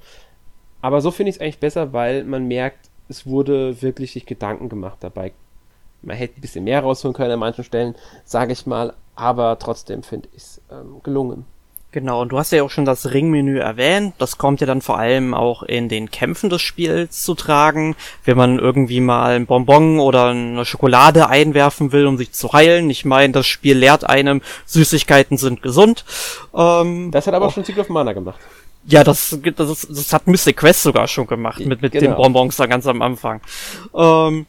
[0.81, 4.69] Aber so finde ich es eigentlich besser, weil man merkt, es wurde wirklich sich Gedanken
[4.69, 5.33] gemacht dabei.
[6.01, 10.03] Man hätte ein bisschen mehr rausholen können an manchen Stellen, sage ich mal, aber trotzdem
[10.03, 11.45] finde ich es ähm, gelungen.
[11.95, 14.15] Genau, und du hast ja auch schon das Ringmenü erwähnt.
[14.17, 17.95] Das kommt ja dann vor allem auch in den Kämpfen des Spiels zu tragen.
[18.25, 22.89] Wenn man irgendwie mal ein Bonbon oder eine Schokolade einwerfen will, um sich zu heilen.
[22.89, 26.03] Ich meine, das Spiel lehrt einem, Süßigkeiten sind gesund.
[26.53, 27.51] Ähm, das hat aber oh.
[27.51, 28.41] schon Secret of Mana gemacht.
[28.87, 32.05] Ja, das, das, das hat Mystic Quest sogar schon gemacht, mit, mit genau.
[32.05, 33.41] den Bonbons da ganz am Anfang.
[33.95, 34.45] Ähm,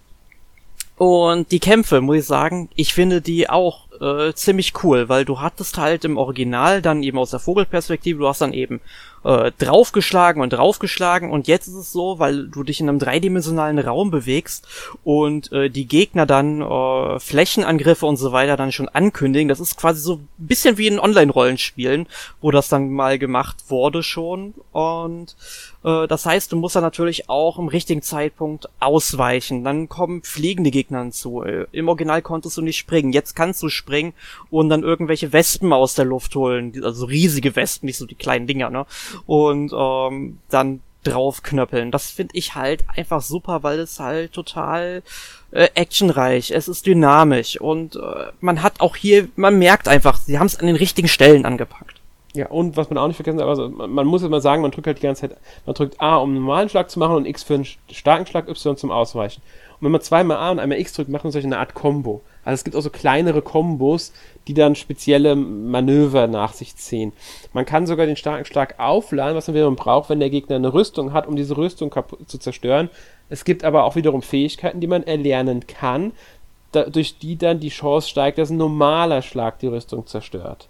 [0.97, 5.41] und die Kämpfe, muss ich sagen, ich finde die auch äh, ziemlich cool, weil du
[5.41, 8.81] hattest halt im Original dann eben aus der Vogelperspektive, du hast dann eben
[9.27, 13.79] äh, draufgeschlagen und draufgeschlagen und jetzt ist es so, weil du dich in einem dreidimensionalen
[13.81, 14.67] Raum bewegst
[15.03, 19.49] und äh, die Gegner dann äh, Flächenangriffe und so weiter dann schon ankündigen.
[19.49, 22.07] Das ist quasi so ein bisschen wie in Online-Rollenspielen,
[22.41, 25.35] wo das dann mal gemacht wurde schon und
[25.87, 29.63] das heißt, du musst dann natürlich auch im richtigen Zeitpunkt ausweichen.
[29.63, 31.43] Dann kommen fliegende Gegner hinzu.
[31.45, 33.13] Äh, Im Original konntest du nicht springen.
[33.13, 34.13] Jetzt kannst du springen
[34.51, 36.73] und dann irgendwelche Wespen aus der Luft holen.
[36.83, 38.85] Also riesige Wespen, nicht so die kleinen Dinger, ne?
[39.27, 41.91] und ähm, dann draufknöppeln.
[41.91, 45.03] Das finde ich halt einfach super, weil es halt total
[45.53, 50.39] äh, actionreich, es ist dynamisch und äh, man hat auch hier, man merkt einfach, sie
[50.39, 51.96] haben es an den richtigen Stellen angepackt.
[52.37, 54.71] Ja, und was man auch nicht vergessen darf, also man, man muss mal sagen, man
[54.71, 57.25] drückt halt die ganze Zeit, man drückt A, um einen normalen Schlag zu machen und
[57.25, 59.41] X für einen starken Schlag, Y zum Ausweichen.
[59.81, 62.21] Und wenn man zweimal A und einmal X drückt, macht man solch eine Art Combo.
[62.45, 64.13] Also es gibt auch so kleinere Kombos,
[64.49, 67.15] die dann spezielle Manöver nach sich ziehen.
[67.55, 70.75] Man kann sogar den starken Schlag aufladen, was man wiederum braucht, wenn der Gegner eine
[70.75, 71.91] Rüstung hat, um diese Rüstung
[72.27, 72.91] zu zerstören.
[73.31, 76.13] Es gibt aber auch wiederum Fähigkeiten, die man erlernen kann,
[76.93, 80.69] durch die dann die Chance steigt, dass ein normaler Schlag die Rüstung zerstört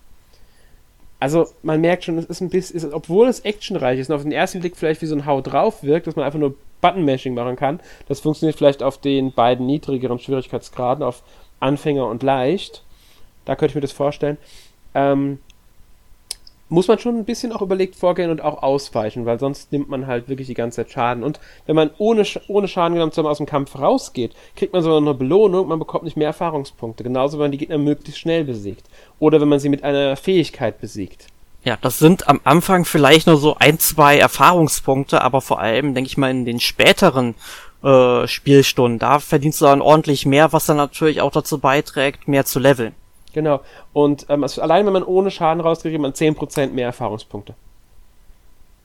[1.19, 4.23] also man merkt schon, es ist ein bisschen, ist, obwohl es actionreich ist und auf
[4.23, 7.35] den ersten Blick vielleicht wie so ein Hau drauf wirkt, dass man einfach nur Button-Mashing
[7.35, 7.81] machen kann.
[8.09, 11.23] Das funktioniert vielleicht auf den beiden niedrigeren Schwierigkeitsgraden, auf
[11.59, 12.83] Anfänger und leicht.
[13.47, 14.37] Da könnte ich mir das vorstellen.
[14.95, 15.39] Ähm,
[16.69, 20.07] muss man schon ein bisschen auch überlegt vorgehen und auch ausweichen, weil sonst nimmt man
[20.07, 21.23] halt wirklich die ganze Zeit Schaden.
[21.23, 25.01] Und wenn man ohne, ohne Schaden genommen zu aus dem Kampf rausgeht, kriegt man sogar
[25.01, 27.05] noch eine Belohnung, man bekommt nicht mehr Erfahrungspunkte.
[27.05, 28.87] Genauso, wenn man die Gegner möglichst schnell besiegt.
[29.19, 31.29] Oder wenn man sie mit einer Fähigkeit besiegt.
[31.65, 36.09] Ja, das sind am Anfang vielleicht nur so ein, zwei Erfahrungspunkte, aber vor allem, denke
[36.09, 37.35] ich mal, in den späteren
[37.83, 42.45] äh, Spielstunden, da verdienst du dann ordentlich mehr, was dann natürlich auch dazu beiträgt, mehr
[42.45, 42.95] zu leveln.
[43.37, 43.61] Genau.
[43.93, 47.55] Und ähm, also allein wenn man ohne Schaden rauskriegt, kriegt man 10% mehr Erfahrungspunkte.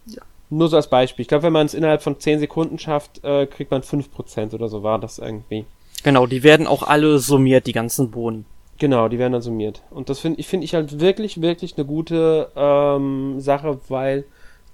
[0.07, 0.21] Ja.
[0.49, 1.23] Nur so als Beispiel.
[1.23, 4.67] Ich glaube, wenn man es innerhalb von 10 Sekunden schafft, äh, kriegt man 5% oder
[4.67, 5.65] so war das irgendwie.
[6.03, 8.43] Genau, die werden auch alle summiert, die ganzen Boni.
[8.77, 9.83] Genau, die werden dann summiert.
[9.89, 14.25] Und das finde ich, finde ich halt wirklich, wirklich eine gute ähm, Sache, weil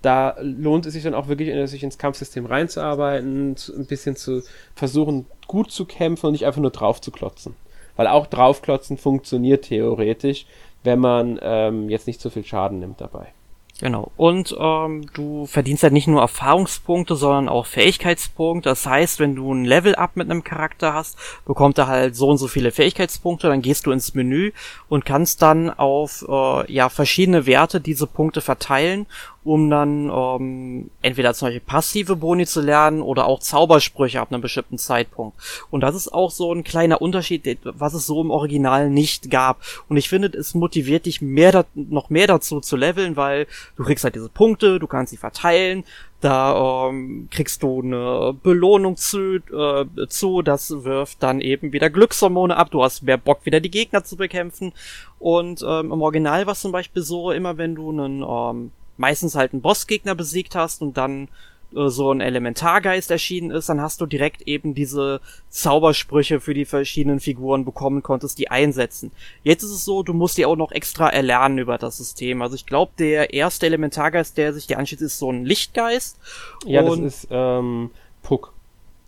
[0.02, 4.42] da lohnt es sich dann auch wirklich, sich ins Kampfsystem reinzuarbeiten, ein bisschen zu
[4.74, 7.54] versuchen, gut zu kämpfen und nicht einfach nur drauf zu klotzen.
[7.98, 10.46] Weil auch draufklotzen funktioniert theoretisch,
[10.84, 13.34] wenn man ähm, jetzt nicht so viel Schaden nimmt dabei.
[13.80, 14.12] Genau.
[14.18, 18.70] Und ähm, du verdienst halt nicht nur Erfahrungspunkte, sondern auch Fähigkeitspunkte.
[18.70, 22.40] Das heißt, wenn du ein Level-Up mit einem Charakter hast, bekommt er halt so und
[22.40, 23.48] so viele Fähigkeitspunkte.
[23.48, 24.52] Dann gehst du ins Menü
[24.90, 29.06] und kannst dann auf äh, ja verschiedene Werte diese Punkte verteilen
[29.48, 34.42] um dann ähm, entweder zum Beispiel passive Boni zu lernen oder auch Zaubersprüche ab einem
[34.42, 35.38] bestimmten Zeitpunkt.
[35.72, 39.62] Und das ist auch so ein kleiner Unterschied, was es so im Original nicht gab.
[39.88, 44.04] Und ich finde, es motiviert dich mehr noch mehr dazu zu leveln, weil du kriegst
[44.04, 45.86] halt diese Punkte, du kannst sie verteilen,
[46.20, 52.58] da ähm, kriegst du eine Belohnung zu, äh, zu, das wirft dann eben wieder Glückshormone
[52.58, 54.74] ab, du hast mehr Bock, wieder die Gegner zu bekämpfen.
[55.20, 59.36] Und ähm, im Original war es zum Beispiel so, immer wenn du einen ähm, meistens
[59.36, 61.30] halt einen Bossgegner besiegt hast und dann
[61.76, 66.66] äh, so ein Elementargeist erschienen ist, dann hast du direkt eben diese Zaubersprüche für die
[66.66, 69.12] verschiedenen Figuren bekommen konntest, die einsetzen.
[69.44, 72.42] Jetzt ist es so, du musst die auch noch extra erlernen über das System.
[72.42, 76.18] Also ich glaube, der erste Elementargeist, der sich dir anschließt, ist so ein Lichtgeist.
[76.66, 77.92] Ja, das ist ähm,
[78.24, 78.54] Puck.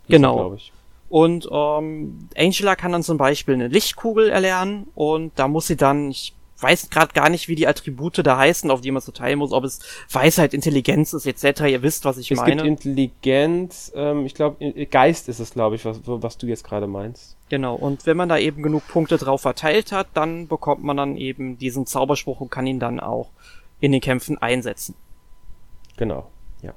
[0.07, 0.53] Genau.
[0.55, 0.71] Ich.
[1.09, 6.11] Und ähm, Angela kann dann zum Beispiel eine Lichtkugel erlernen und da muss sie dann,
[6.11, 9.39] ich weiß gerade gar nicht, wie die Attribute da heißen, auf die man so teilen
[9.39, 9.79] muss, ob es
[10.11, 11.61] Weisheit, Intelligenz ist, etc.
[11.63, 12.51] Ihr wisst, was ich es meine.
[12.51, 16.63] Es gibt Intelligenz, ähm, ich glaube, Geist ist es, glaube ich, was, was du jetzt
[16.63, 17.37] gerade meinst.
[17.49, 21.17] Genau, und wenn man da eben genug Punkte drauf verteilt hat, dann bekommt man dann
[21.17, 23.29] eben diesen Zauberspruch und kann ihn dann auch
[23.79, 24.95] in den Kämpfen einsetzen.
[25.97, 26.29] Genau,
[26.61, 26.73] ja.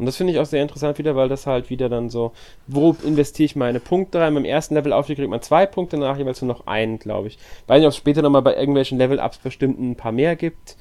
[0.00, 2.32] Und das finde ich auch sehr interessant wieder, weil das halt wieder dann so,
[2.66, 4.32] wo investiere ich meine Punkte rein?
[4.32, 7.38] Beim ersten Level Aufstieg kriegt man zwei Punkte, danach jeweils nur noch einen, glaube ich.
[7.66, 10.78] Weiß nicht, ob es später nochmal bei irgendwelchen Level-Ups bestimmt ein paar mehr gibt.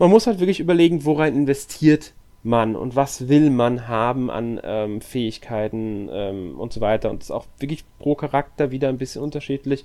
[0.00, 5.00] Man muss halt wirklich überlegen, worein investiert man und was will man haben an ähm,
[5.00, 7.10] Fähigkeiten ähm, und so weiter.
[7.10, 9.84] Und das ist auch wirklich pro Charakter wieder ein bisschen unterschiedlich.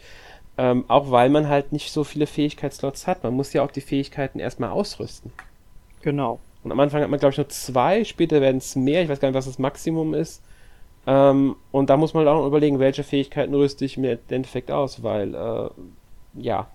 [0.58, 3.24] Ähm, auch weil man halt nicht so viele Fähigkeitsslots hat.
[3.24, 5.32] Man muss ja auch die Fähigkeiten erstmal ausrüsten.
[6.02, 6.39] Genau.
[6.63, 9.04] Und am Anfang hat man, glaube ich, nur zwei, später werden es mehr.
[9.04, 10.41] Ich weiß gar nicht, was das Maximum ist.
[11.06, 15.04] Ähm, und da muss man auch überlegen, welche Fähigkeiten rüste ich mir im Endeffekt aus,
[15.04, 15.69] weil, äh,
[16.36, 16.67] ja,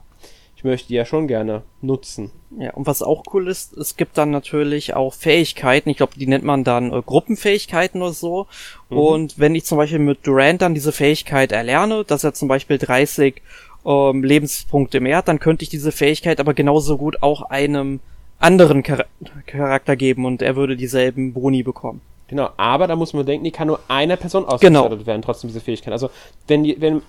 [0.59, 2.33] ich möchte die ja schon gerne nutzen.
[2.59, 6.27] Ja, und was auch cool ist, es gibt dann natürlich auch Fähigkeiten, ich glaube, die
[6.27, 8.47] nennt man dann äh, Gruppenfähigkeiten oder so.
[8.91, 8.99] Mhm.
[8.99, 12.77] Und wenn ich zum Beispiel mit Durant dann diese Fähigkeit erlerne, dass er zum Beispiel
[12.77, 13.41] 30
[13.87, 18.01] ähm, Lebenspunkte mehr hat, dann könnte ich diese Fähigkeit aber genauso gut auch einem
[18.39, 19.05] anderen Char
[19.47, 22.01] Charakter geben und er würde dieselben Boni bekommen.
[22.29, 24.81] Genau, aber da muss man denken, die kann nur einer Person Genau.
[24.83, 25.93] ausgestattet werden, trotzdem diese Fähigkeit.
[25.93, 26.11] Also,
[26.47, 27.01] wenn, die, wenn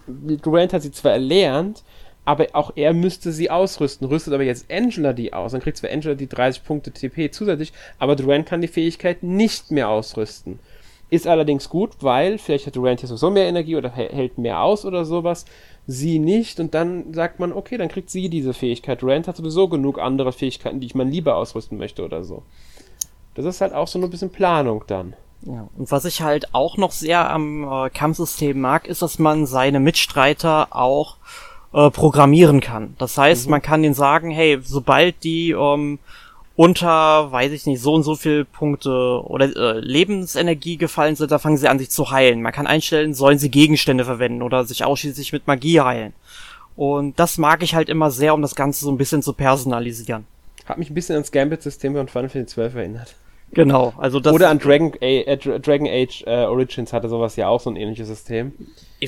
[0.41, 1.83] Durant hat sie zwar erlernt,
[2.23, 4.07] aber auch er müsste sie ausrüsten.
[4.07, 7.73] Rüstet aber jetzt Angela die aus, dann kriegt zwar Angela die 30 Punkte TP zusätzlich,
[7.97, 10.59] aber Durant kann die Fähigkeit nicht mehr ausrüsten.
[11.09, 14.61] Ist allerdings gut, weil vielleicht hat Durant jetzt sowieso mehr Energie oder hä- hält mehr
[14.61, 15.45] aus oder sowas.
[15.91, 19.01] Sie nicht und dann sagt man, okay, dann kriegt sie diese Fähigkeit.
[19.01, 22.43] Durant hat sowieso genug andere Fähigkeiten, die ich mal lieber ausrüsten möchte oder so.
[23.33, 25.15] Das ist halt auch so ein bisschen Planung dann.
[25.41, 25.67] Ja.
[25.75, 29.79] Und was ich halt auch noch sehr am äh, Kampfsystem mag, ist, dass man seine
[29.79, 31.15] Mitstreiter auch
[31.73, 32.95] äh, programmieren kann.
[32.99, 35.99] Das heißt, man kann denen sagen, hey, sobald die ähm,
[36.59, 38.91] unter, weiß ich nicht, so und so viel Punkte
[39.23, 42.41] oder äh, Lebensenergie gefallen sind, da fangen sie an, sich zu heilen.
[42.41, 46.11] Man kann einstellen, sollen sie Gegenstände verwenden oder sich ausschließlich mit Magie heilen.
[46.75, 50.25] Und das mag ich halt immer sehr, um das Ganze so ein bisschen zu personalisieren.
[50.65, 53.15] Hat mich ein bisschen ans Gambit-System von Final Fantasy 12 erinnert.
[53.53, 57.37] Genau, also das Oder an Dragon, A äh, Dra- Dragon Age äh, Origins hatte sowas
[57.37, 58.51] ja auch so ein ähnliches System.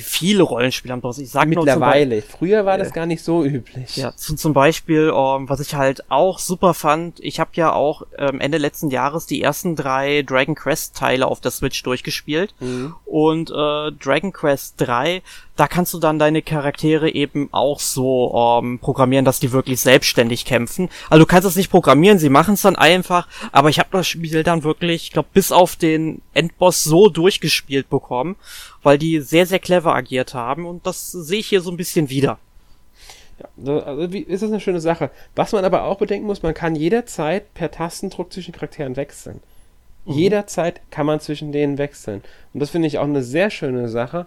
[0.00, 1.18] Viele Rollenspiele haben das.
[1.18, 2.22] Ich sag nur zum Mittlerweile.
[2.22, 3.96] Früher war das gar nicht so üblich.
[3.96, 8.02] Ja, zu, zum Beispiel, ähm, was ich halt auch super fand, ich habe ja auch
[8.16, 12.94] ähm, Ende letzten Jahres die ersten drei Dragon Quest Teile auf der Switch durchgespielt Mhm.
[13.04, 15.22] und äh, Dragon Quest 3,
[15.56, 20.44] da kannst du dann deine Charaktere eben auch so ähm, programmieren, dass die wirklich selbstständig
[20.44, 20.88] kämpfen.
[21.10, 24.06] Also du kannst es nicht programmieren, sie machen es dann einfach, aber ich habe das
[24.08, 28.36] Spiel dann wirklich, ich glaube, bis auf den Endboss so durchgespielt bekommen,
[28.82, 32.10] weil die sehr, sehr clever agiert haben und das sehe ich hier so ein bisschen
[32.10, 32.38] wieder.
[33.64, 35.10] Ja, also wie, ist das eine schöne Sache.
[35.34, 39.40] Was man aber auch bedenken muss, man kann jederzeit per Tastendruck zwischen Charakteren wechseln.
[40.04, 42.22] Jederzeit kann man zwischen denen wechseln.
[42.52, 44.26] Und das finde ich auch eine sehr schöne Sache,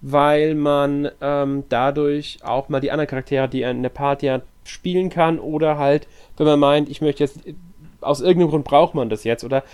[0.00, 5.10] weil man ähm, dadurch auch mal die anderen Charaktere, die in der Party hat, spielen
[5.10, 6.06] kann oder halt,
[6.36, 7.40] wenn man meint, ich möchte jetzt,
[8.00, 9.64] aus irgendeinem Grund braucht man das jetzt oder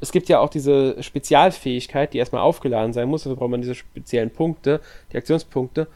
[0.00, 3.74] es gibt ja auch diese Spezialfähigkeit, die erstmal aufgeladen sein muss, dafür braucht man diese
[3.74, 4.80] speziellen Punkte,
[5.12, 5.88] die Aktionspunkte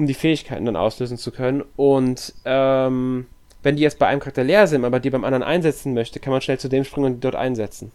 [0.00, 1.62] um die Fähigkeiten dann auslösen zu können.
[1.76, 3.26] Und ähm,
[3.62, 6.32] wenn die jetzt bei einem Charakter leer sind, aber die beim anderen einsetzen möchte, kann
[6.32, 7.92] man schnell zu dem springen und die dort einsetzen.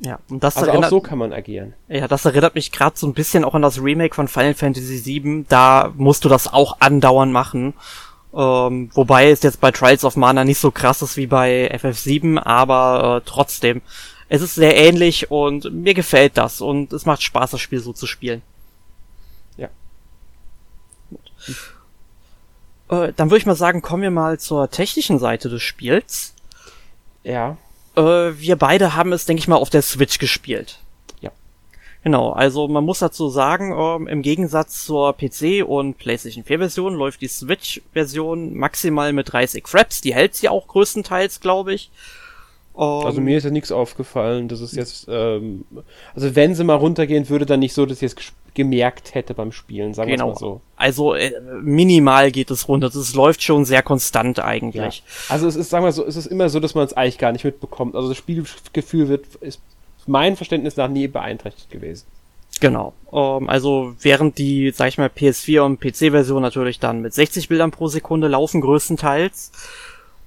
[0.00, 1.74] Ja, und das Also auch erinnert, so kann man agieren.
[1.88, 5.04] ja, das erinnert mich gerade so ein bisschen auch an das Remake von Final Fantasy
[5.04, 5.44] VII.
[5.48, 7.74] Da musst du das auch andauernd machen.
[8.32, 12.38] Ähm, wobei es jetzt bei Trials of Mana nicht so krass ist wie bei FF7,
[12.38, 13.82] aber äh, trotzdem.
[14.28, 17.92] Es ist sehr ähnlich und mir gefällt das und es macht Spaß, das Spiel so
[17.92, 18.42] zu spielen.
[19.56, 19.68] Ja.
[22.88, 26.34] Äh, dann würde ich mal sagen, kommen wir mal zur technischen Seite des Spiels.
[27.24, 27.56] Ja.
[27.96, 30.78] Äh, wir beide haben es, denke ich mal, auf der Switch gespielt.
[32.02, 32.04] Ja.
[32.04, 37.20] Genau, also man muss dazu sagen, ähm, im Gegensatz zur PC- und PlayStation 4-Version läuft
[37.20, 40.00] die Switch-Version maximal mit 30 Fraps.
[40.00, 41.90] Die hält sie auch größtenteils, glaube ich.
[42.76, 45.66] Ähm, Also mir ist ja nichts aufgefallen, dass es jetzt, ähm,
[46.14, 49.52] also wenn sie mal runtergehen würde, dann nicht so, dass ich es gemerkt hätte beim
[49.52, 50.30] Spielen, sagen wir genau.
[50.30, 50.60] mal so.
[50.76, 51.32] Also äh,
[51.62, 52.88] minimal geht es runter.
[52.88, 55.02] Es läuft schon sehr konstant eigentlich.
[55.28, 57.32] Also es ist, sagen wir so, es ist immer so, dass man es eigentlich gar
[57.32, 57.94] nicht mitbekommt.
[57.94, 59.60] Also das Spielgefühl wird, ist
[60.10, 62.06] mein Verständnis nach nie beeinträchtigt gewesen.
[62.60, 62.92] Genau.
[63.12, 67.70] Ähm, also während die, sag ich mal, PS4 und PC-Version natürlich dann mit 60 Bildern
[67.70, 69.52] pro Sekunde laufen, größtenteils.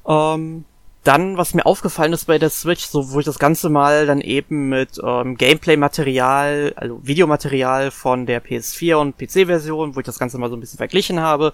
[0.08, 0.66] Ähm,
[1.04, 4.22] dann, was mir aufgefallen ist bei der Switch, so wo ich das Ganze mal dann
[4.22, 10.38] eben mit ähm, Gameplay-Material, also Videomaterial von der PS4 und PC-Version, wo ich das Ganze
[10.38, 11.52] mal so ein bisschen verglichen habe,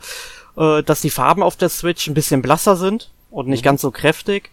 [0.55, 3.89] äh, dass die Farben auf der Switch ein bisschen blasser sind und nicht ganz so
[3.89, 4.51] kräftig.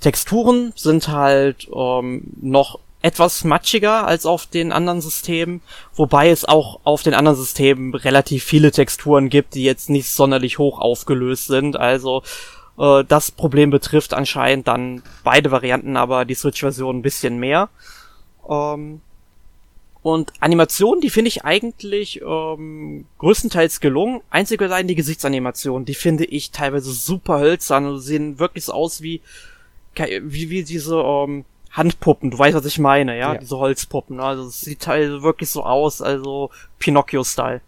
[0.00, 5.60] Texturen sind halt ähm, noch etwas matschiger als auf den anderen Systemen,
[5.94, 10.58] wobei es auch auf den anderen Systemen relativ viele Texturen gibt, die jetzt nicht sonderlich
[10.58, 11.76] hoch aufgelöst sind.
[11.76, 12.22] Also
[12.78, 17.68] äh, das Problem betrifft anscheinend dann beide Varianten, aber die Switch-Version ein bisschen mehr.
[18.48, 19.02] Ähm,
[20.00, 24.22] und Animationen, die finde ich eigentlich ähm, größtenteils gelungen.
[24.30, 28.72] Einzig und allein die Gesichtsanimation, die finde ich teilweise super hölzern und sehen wirklich so
[28.72, 29.20] aus wie
[29.96, 31.44] wie, wie diese ähm,
[31.74, 33.38] Handpuppen, du weißt, was ich meine, ja, Ja.
[33.38, 34.16] diese Holzpuppen.
[34.16, 34.22] ne?
[34.24, 37.60] Also es sieht teilweise wirklich so aus, also Pinocchio-Style.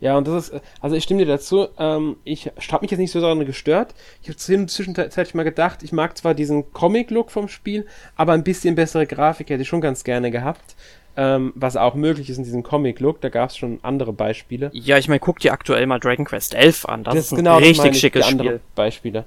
[0.00, 3.10] Ja, und das ist, also ich stimme dir dazu, ähm, ich habe mich jetzt nicht
[3.10, 3.94] so daran gestört.
[4.22, 7.84] Ich habe zwischenzeitlich mal gedacht, ich mag zwar diesen Comic-Look vom Spiel,
[8.14, 10.76] aber ein bisschen bessere Grafik hätte ich schon ganz gerne gehabt.
[11.16, 14.70] Ähm, was auch möglich ist in diesem Comic-Look, da gab es schon andere Beispiele.
[14.72, 17.02] Ja, ich meine, guck dir aktuell mal Dragon Quest 11 an.
[17.02, 18.60] Das, ist ein genau das richtig ich, schickes die andere Spiel.
[18.76, 19.24] Beispiele.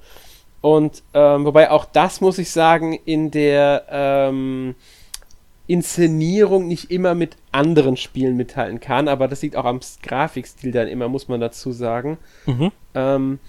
[0.62, 4.76] Und ähm, wobei auch das muss ich sagen, in der ähm,
[5.68, 10.88] Inszenierung nicht immer mit anderen Spielen mithalten kann, aber das liegt auch am Grafikstil dann
[10.88, 12.18] immer, muss man dazu sagen.
[12.46, 12.72] Mhm.
[12.94, 13.40] Ähm,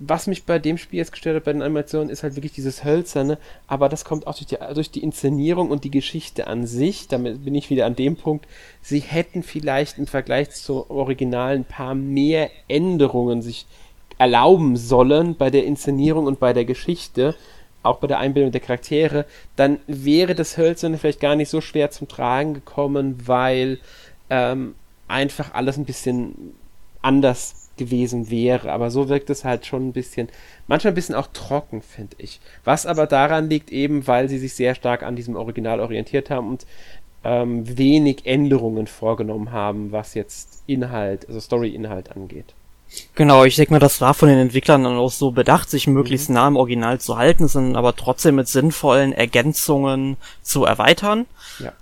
[0.00, 2.84] was mich bei dem Spiel jetzt gestört hat, bei den Animationen, ist halt wirklich dieses
[2.84, 7.06] Hölzerne, aber das kommt auch durch die, durch die Inszenierung und die Geschichte an sich.
[7.06, 8.46] Damit bin ich wieder an dem Punkt,
[8.80, 13.66] sie hätten vielleicht im Vergleich zur Original ein paar mehr Änderungen sich
[14.20, 17.34] erlauben sollen bei der Inszenierung und bei der Geschichte,
[17.82, 19.24] auch bei der Einbildung der Charaktere,
[19.56, 23.78] dann wäre das Hölzerne vielleicht gar nicht so schwer zum Tragen gekommen, weil
[24.28, 24.74] ähm,
[25.08, 26.54] einfach alles ein bisschen
[27.00, 28.70] anders gewesen wäre.
[28.72, 30.28] Aber so wirkt es halt schon ein bisschen,
[30.66, 32.40] manchmal ein bisschen auch trocken, finde ich.
[32.62, 36.50] Was aber daran liegt, eben weil sie sich sehr stark an diesem Original orientiert haben
[36.50, 36.66] und
[37.24, 42.54] ähm, wenig Änderungen vorgenommen haben, was jetzt Inhalt, also Story-Inhalt angeht.
[43.14, 46.28] Genau, ich denke mal, das war von den Entwicklern dann auch so bedacht, sich möglichst
[46.28, 46.36] mhm.
[46.36, 51.26] nah am Original zu halten, sind aber trotzdem mit sinnvollen Ergänzungen zu erweitern.
[51.58, 51.72] Ja.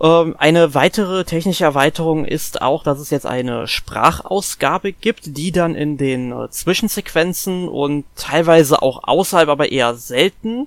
[0.00, 5.74] Ähm, eine weitere technische Erweiterung ist auch, dass es jetzt eine Sprachausgabe gibt, die dann
[5.74, 10.66] in den äh, Zwischensequenzen und teilweise auch außerhalb, aber eher selten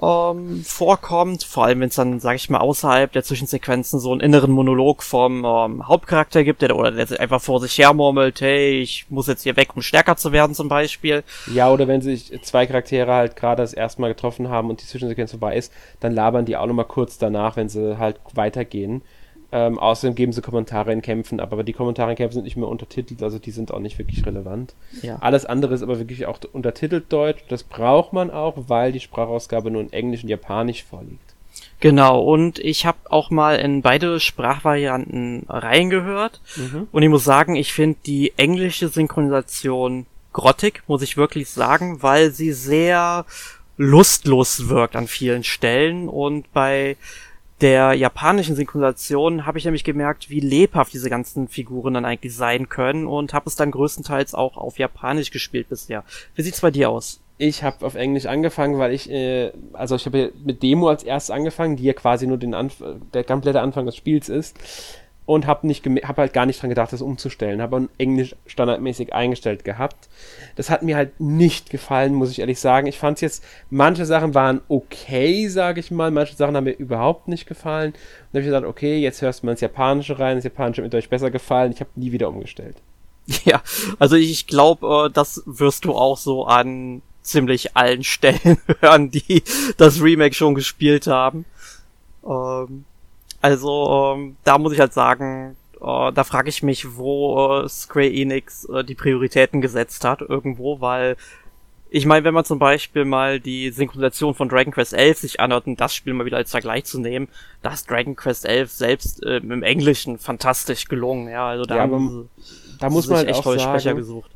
[0.00, 4.20] ähm, vorkommt, vor allem wenn es dann, sag ich mal, außerhalb der Zwischensequenzen so einen
[4.20, 8.80] inneren Monolog vom ähm, Hauptcharakter gibt, der oder der einfach vor sich her murmelt, hey,
[8.80, 11.24] ich muss jetzt hier weg, um stärker zu werden zum Beispiel.
[11.52, 14.86] Ja, oder wenn sich zwei Charaktere halt gerade das erste Mal getroffen haben und die
[14.86, 19.02] Zwischensequenz vorbei ist, dann labern die auch nochmal kurz danach, wenn sie halt weitergehen.
[19.50, 22.56] Ähm, außerdem geben sie Kommentare in Kämpfen ab, aber die Kommentare in Kämpfen sind nicht
[22.56, 24.74] mehr untertitelt, also die sind auch nicht wirklich relevant.
[25.00, 25.16] Ja.
[25.20, 27.42] Alles andere ist aber wirklich auch untertitelt Deutsch.
[27.48, 31.34] Das braucht man auch, weil die Sprachausgabe nur in Englisch und Japanisch vorliegt.
[31.80, 36.88] Genau, und ich habe auch mal in beide Sprachvarianten reingehört mhm.
[36.92, 42.32] und ich muss sagen, ich finde die englische Synchronisation grottig, muss ich wirklich sagen, weil
[42.32, 43.24] sie sehr
[43.76, 46.96] lustlos wirkt an vielen Stellen und bei
[47.60, 52.68] der japanischen Synchronisation habe ich nämlich gemerkt, wie lebhaft diese ganzen Figuren dann eigentlich sein
[52.68, 56.04] können und habe es dann größtenteils auch auf Japanisch gespielt bisher.
[56.34, 57.20] Wie sieht's bei dir aus?
[57.36, 61.30] Ich habe auf Englisch angefangen, weil ich, äh, also ich habe mit Demo als erstes
[61.30, 62.82] angefangen, die ja quasi nur den Anf
[63.14, 64.58] der komplette Anfang des Spiels ist
[65.28, 67.60] und habe nicht habe halt gar nicht dran gedacht, das umzustellen.
[67.60, 70.08] Habe Englisch standardmäßig eingestellt gehabt.
[70.56, 72.86] Das hat mir halt nicht gefallen, muss ich ehrlich sagen.
[72.86, 76.10] Ich fand jetzt, manche Sachen waren okay, sage ich mal.
[76.10, 77.90] Manche Sachen haben mir überhaupt nicht gefallen.
[77.90, 77.98] Und
[78.32, 80.38] dann habe ich gesagt, okay, jetzt hörst du mal ins Japanische rein.
[80.38, 81.72] Das Japanische hat mir euch besser gefallen.
[81.72, 82.76] Ich habe nie wieder umgestellt.
[83.44, 83.62] Ja,
[83.98, 89.42] also ich glaube, äh, das wirst du auch so an ziemlich allen Stellen hören, die
[89.76, 91.44] das Remake schon gespielt haben.
[92.26, 92.86] Ähm,
[93.40, 98.12] also ähm, da muss ich halt sagen, äh, da frage ich mich, wo äh, Square
[98.12, 101.16] Enix äh, die Prioritäten gesetzt hat irgendwo, weil
[101.90, 105.66] ich meine, wenn man zum Beispiel mal die Synchronisation von Dragon Quest 11 sich anhört
[105.66, 107.28] und das Spiel mal wieder als Vergleich zu nehmen,
[107.62, 111.28] da ist Dragon Quest 11 selbst äh, im Englischen fantastisch gelungen.
[111.28, 114.30] Ja, also da, ja, haben sie, da muss man halt echt tolle sagen, Sprecher gesucht.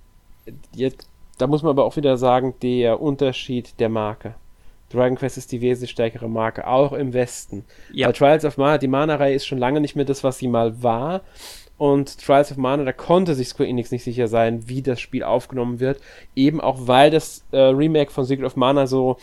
[0.75, 1.07] Jetzt,
[1.39, 4.35] da muss man aber auch wieder sagen, der Unterschied der Marke.
[4.93, 7.65] Dragon Quest ist die wesentlich stärkere Marke, auch im Westen.
[7.93, 8.07] Ja.
[8.07, 10.83] Weil Trials of Mana, die Mana-Reihe ist schon lange nicht mehr das, was sie mal
[10.83, 11.23] war.
[11.79, 15.25] Und Trials of Mana, da konnte sich Square Enix nicht sicher sein, wie das Spiel
[15.25, 16.01] aufgenommen wird.
[16.37, 19.17] Eben auch, weil das äh, Remake von Secret of Mana so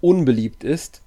[0.00, 1.02] unbeliebt ist.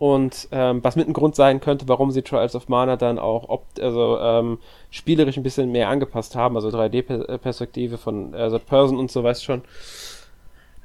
[0.00, 3.50] Und ähm, was mit ein Grund sein könnte, warum sie Trials of Mana dann auch
[3.50, 4.58] ob, also, ähm,
[4.90, 9.44] spielerisch ein bisschen mehr angepasst haben, also 3D-Perspektive von äh, Third Person und so, weißt
[9.44, 9.60] schon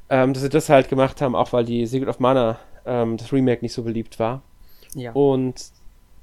[0.09, 3.33] ähm, dass sie das halt gemacht haben, auch weil die Secret of Mana, ähm, das
[3.33, 4.41] Remake nicht so beliebt war.
[4.93, 5.11] Ja.
[5.13, 5.55] Und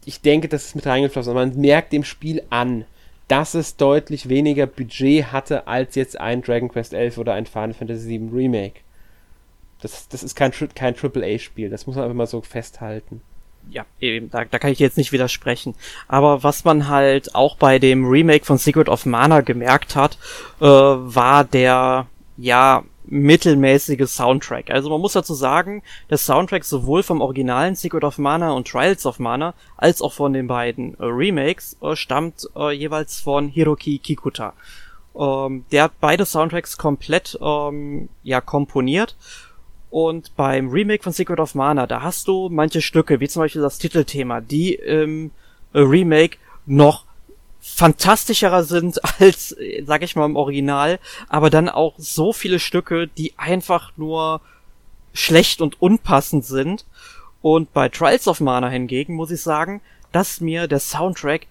[0.05, 1.35] ich denke, das ist mit reingeflossen.
[1.35, 2.85] Man merkt dem Spiel an,
[3.29, 7.75] dass es deutlich weniger Budget hatte als jetzt ein Dragon Quest 11 oder ein Final
[7.75, 8.81] Fantasy 7 Remake.
[9.81, 13.21] Das, das ist kein, kein AAA-Spiel, das muss man einfach mal so festhalten.
[13.71, 15.75] Ja, eben, da, da kann ich jetzt nicht widersprechen.
[16.09, 20.19] Aber was man halt auch bei dem Remake von Secret of Mana gemerkt hat,
[20.61, 22.07] äh, war der,
[22.37, 24.71] ja, mittelmäßige Soundtrack.
[24.71, 29.05] Also man muss dazu sagen, der Soundtrack sowohl vom originalen Secret of Mana und Trials
[29.05, 33.99] of Mana als auch von den beiden äh, Remakes äh, stammt äh, jeweils von Hiroki
[33.99, 34.55] Kikuta.
[35.15, 39.15] Ähm, der hat beide Soundtracks komplett ähm, ja komponiert.
[39.91, 43.61] Und beim Remake von Secret of Mana, da hast du manche Stücke, wie zum Beispiel
[43.61, 45.33] das Titelthema, die im
[45.75, 47.05] Remake noch
[47.63, 50.99] fantastischerer sind als, sag ich mal, im Original,
[51.29, 54.41] aber dann auch so viele Stücke, die einfach nur
[55.15, 56.85] schlecht und unpassend sind.
[57.41, 59.81] Und bei Trials of Mana hingegen muss ich sagen,
[60.13, 61.47] dass mir der Soundtrack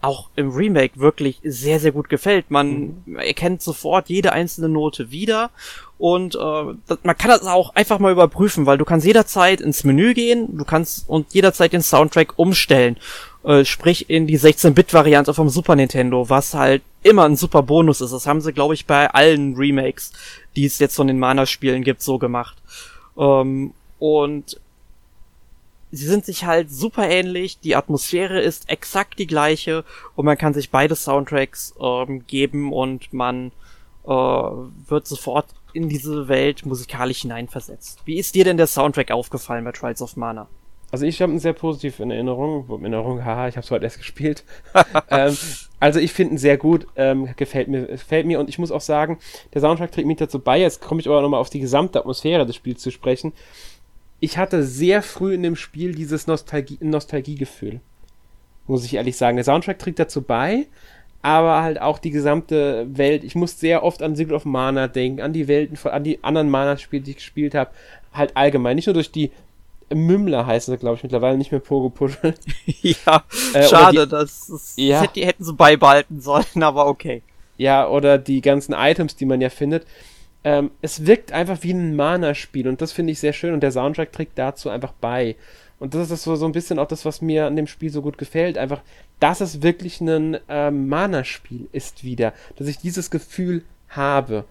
[0.00, 2.50] auch im Remake wirklich sehr, sehr gut gefällt.
[2.50, 3.16] Man mhm.
[3.16, 5.50] erkennt sofort jede einzelne Note wieder
[5.98, 9.82] und äh, das, man kann das auch einfach mal überprüfen, weil du kannst jederzeit ins
[9.82, 12.96] Menü gehen, du kannst und jederzeit den Soundtrack umstellen.
[13.44, 18.12] Äh, sprich in die 16-Bit-Variante vom Super Nintendo, was halt immer ein super Bonus ist.
[18.12, 20.12] Das haben sie, glaube ich, bei allen Remakes,
[20.56, 22.56] die es jetzt von den Mana-Spielen gibt, so gemacht.
[23.16, 24.60] Ähm, und
[25.90, 29.84] sie sind sich halt super ähnlich, die Atmosphäre ist exakt die gleiche
[30.16, 33.52] und man kann sich beide Soundtracks ähm, geben und man
[34.04, 38.00] äh, wird sofort in diese Welt musikalisch hineinversetzt.
[38.04, 40.48] Wie ist dir denn der Soundtrack aufgefallen bei Trials of Mana?
[40.90, 42.66] Also ich habe ihn sehr positiv in Erinnerung.
[42.68, 44.44] In Erinnerung, haha, ich habe es heute erst gespielt.
[45.10, 45.36] ähm,
[45.80, 48.80] also ich finde ihn sehr gut, ähm, gefällt mir, gefällt mir und ich muss auch
[48.80, 49.18] sagen,
[49.52, 50.58] der Soundtrack trägt mich dazu bei.
[50.58, 53.32] Jetzt komme ich aber nochmal auf die gesamte Atmosphäre des Spiels zu sprechen.
[54.20, 57.80] Ich hatte sehr früh in dem Spiel dieses Nostalgie, Nostalgiegefühl.
[58.66, 59.36] Muss ich ehrlich sagen.
[59.36, 60.66] Der Soundtrack trägt dazu bei,
[61.22, 63.24] aber halt auch die gesamte Welt.
[63.24, 66.50] Ich muss sehr oft an Secret of Mana denken, an die Welten, an die anderen
[66.50, 67.70] Mana-Spiele, die ich gespielt habe.
[68.12, 68.76] Halt allgemein.
[68.76, 69.30] Nicht nur durch die
[69.92, 72.34] Mümmler heißen sie, glaube ich, mittlerweile nicht mehr Pogo Puschel.
[72.66, 73.24] ja,
[73.54, 75.02] äh, schade, die, das, ist, ja.
[75.02, 77.22] das hätten sie beibehalten sollen, aber okay.
[77.56, 79.86] Ja, oder die ganzen Items, die man ja findet.
[80.44, 83.72] Ähm, es wirkt einfach wie ein Mana-Spiel und das finde ich sehr schön und der
[83.72, 85.36] Soundtrack trägt dazu einfach bei.
[85.80, 88.02] Und das ist so, so ein bisschen auch das, was mir an dem Spiel so
[88.02, 88.58] gut gefällt.
[88.58, 88.82] Einfach,
[89.20, 92.32] dass es wirklich ein ähm, Mana-Spiel ist wieder.
[92.56, 94.44] Dass ich dieses Gefühl habe.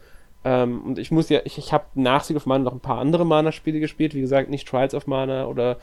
[0.43, 2.99] Ähm, und ich muss ja, ich, ich habe nach Sieg of Mana noch ein paar
[2.99, 4.13] andere Mana-Spiele gespielt.
[4.13, 5.77] Wie gesagt, nicht Trials of Mana oder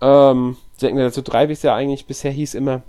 [0.00, 2.82] ähm, dazu drei, wie es ja eigentlich bisher hieß, immer.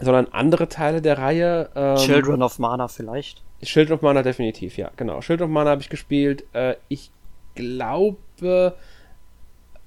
[0.00, 1.70] Sondern andere Teile der Reihe.
[1.74, 3.42] Ähm, Children of Mana vielleicht.
[3.62, 5.20] Children of Mana definitiv, ja, genau.
[5.20, 6.44] Children of Mana habe ich gespielt.
[6.52, 7.10] Äh, ich
[7.54, 8.74] glaube,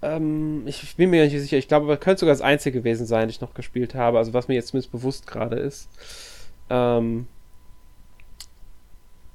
[0.01, 1.57] ähm, ich bin mir nicht sicher.
[1.57, 4.17] Ich glaube, das könnte sogar das einzige gewesen sein, das ich noch gespielt habe.
[4.17, 5.89] Also was mir jetzt zumindest bewusst gerade ist.
[6.69, 7.27] Ähm,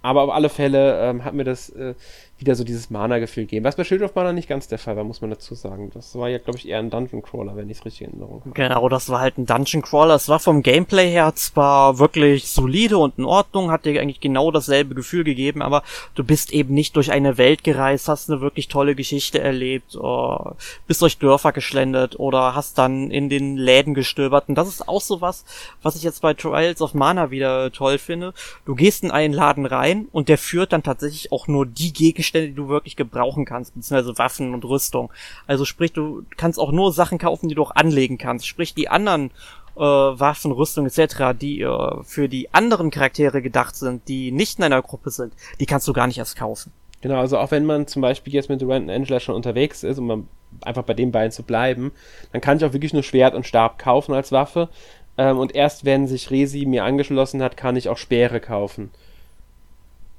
[0.04, 1.94] aber auf alle Fälle ähm, hat mir das äh,
[2.38, 3.64] wieder so dieses Mana-Gefühl gegeben.
[3.64, 5.90] Was bei Shield of Mana nicht ganz der Fall war, muss man dazu sagen.
[5.94, 8.40] Das war ja, glaube ich, eher ein Dungeon Crawler, wenn ich es richtig in Erinnerung
[8.40, 8.50] habe.
[8.50, 10.16] Genau, das war halt ein Dungeon Crawler.
[10.16, 14.50] Es war vom Gameplay her zwar wirklich solide und in Ordnung, hat dir eigentlich genau
[14.50, 15.84] dasselbe Gefühl gegeben, aber
[16.16, 20.52] du bist eben nicht durch eine Welt gereist, hast eine wirklich tolle Geschichte erlebt, oh,
[20.88, 24.48] bist durch Dörfer geschlendert oder hast dann in den Läden gestöbert.
[24.48, 25.44] Und das ist auch so was,
[25.82, 28.34] was ich jetzt bei Trials of Mana wieder toll finde.
[28.66, 32.23] Du gehst in einen Laden rein und der führt dann tatsächlich auch nur die Gegenstände
[32.24, 35.12] Gegenstände, die du wirklich gebrauchen kannst, beziehungsweise Waffen und Rüstung.
[35.46, 38.46] Also sprich, du kannst auch nur Sachen kaufen, die du auch anlegen kannst.
[38.46, 39.30] Sprich, die anderen
[39.76, 44.64] äh, Waffen, Rüstung etc., die äh, für die anderen Charaktere gedacht sind, die nicht in
[44.64, 46.72] einer Gruppe sind, die kannst du gar nicht erst kaufen.
[47.00, 49.98] Genau, also auch wenn man zum Beispiel jetzt mit Durant und Angela schon unterwegs ist,
[49.98, 50.26] um
[50.62, 51.92] einfach bei den beiden zu bleiben,
[52.32, 54.70] dann kann ich auch wirklich nur Schwert und Stab kaufen als Waffe.
[55.18, 58.90] Ähm, und erst wenn sich Resi mir angeschlossen hat, kann ich auch Speere kaufen.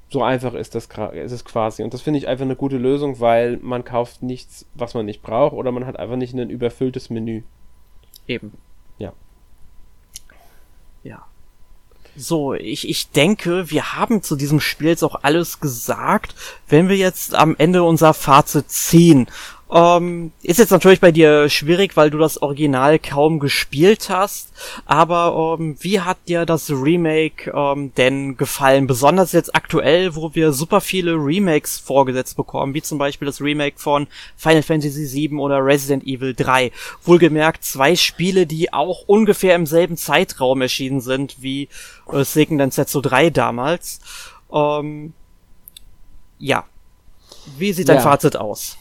[0.09, 1.83] So einfach ist das ist es quasi.
[1.83, 5.21] Und das finde ich einfach eine gute Lösung, weil man kauft nichts, was man nicht
[5.21, 7.43] braucht, oder man hat einfach nicht ein überfülltes Menü.
[8.27, 8.53] Eben.
[8.97, 9.13] Ja.
[11.03, 11.25] Ja.
[12.15, 16.33] So, ich, ich denke, wir haben zu diesem Spiel jetzt auch alles gesagt.
[16.67, 19.27] Wenn wir jetzt am Ende unser Fazit ziehen
[19.75, 24.53] ähm, ist jetzt natürlich bei dir schwierig, weil du das Original kaum gespielt hast.
[24.85, 28.87] Aber ähm, wie hat dir das Remake ähm, denn gefallen?
[28.87, 33.77] Besonders jetzt aktuell, wo wir super viele Remakes vorgesetzt bekommen, wie zum Beispiel das Remake
[33.77, 34.07] von
[34.37, 36.71] Final Fantasy VII oder Resident Evil 3.
[37.03, 41.67] Wohlgemerkt zwei Spiele, die auch ungefähr im selben Zeitraum erschienen sind wie
[42.13, 43.99] äh, Seiken Densetsu 3 damals.
[44.53, 45.11] Ähm,
[46.39, 46.63] ja.
[47.57, 48.03] Wie sieht dein ja.
[48.03, 48.77] Fazit aus?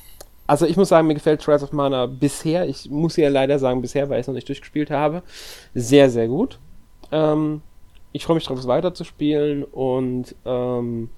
[0.46, 3.80] Also ich muss sagen, mir gefällt Trials of Mana bisher, ich muss ja leider sagen
[3.80, 5.22] bisher, weil ich es noch nicht durchgespielt habe,
[5.74, 6.58] sehr, sehr gut.
[7.12, 7.62] Ähm,
[8.12, 11.10] ich freue mich darauf, es weiterzuspielen und ähm,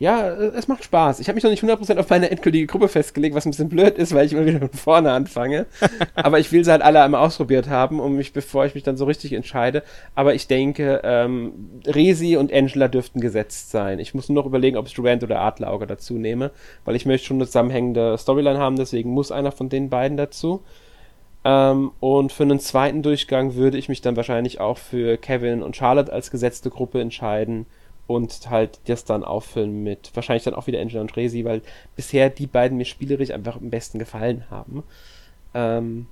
[0.00, 1.20] ja, es macht Spaß.
[1.20, 3.98] Ich habe mich noch nicht 100% auf meine endgültige Gruppe festgelegt, was ein bisschen blöd
[3.98, 5.66] ist, weil ich immer wieder von vorne anfange.
[6.14, 8.96] Aber ich will sie halt alle einmal ausprobiert haben, um mich, bevor ich mich dann
[8.96, 9.82] so richtig entscheide.
[10.14, 11.52] Aber ich denke, ähm,
[11.86, 13.98] Resi und Angela dürften gesetzt sein.
[13.98, 16.50] Ich muss nur noch überlegen, ob ich Durant oder Adlerauge dazu nehme,
[16.86, 20.62] weil ich möchte schon eine zusammenhängende Storyline haben, deswegen muss einer von den beiden dazu.
[21.44, 25.76] Ähm, und für einen zweiten Durchgang würde ich mich dann wahrscheinlich auch für Kevin und
[25.76, 27.66] Charlotte als gesetzte Gruppe entscheiden
[28.10, 31.62] und halt das dann auffüllen mit wahrscheinlich dann auch wieder Angela und Resi, weil
[31.94, 34.82] bisher die beiden mir spielerisch einfach am besten gefallen haben.
[35.54, 36.08] Ähm,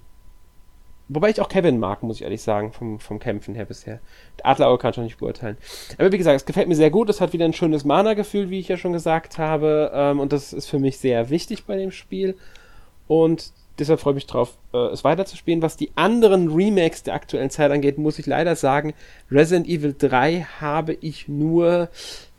[1.09, 3.99] wobei ich auch Kevin mag, muss ich ehrlich sagen, vom, vom Kämpfen her bisher.
[4.45, 5.57] Adlerauge kann ich noch nicht beurteilen.
[5.99, 7.11] Aber wie gesagt, es gefällt mir sehr gut.
[7.11, 9.91] Es hat wieder ein schönes Mana-Gefühl, wie ich ja schon gesagt habe.
[9.93, 12.37] Ähm, und das ist für mich sehr wichtig bei dem Spiel.
[13.09, 15.63] Und deshalb freue ich mich drauf, äh, es weiterzuspielen.
[15.63, 18.95] Was die anderen Remakes der aktuellen Zeit angeht, muss ich leider sagen,
[19.31, 21.89] Resident Evil 3 habe ich nur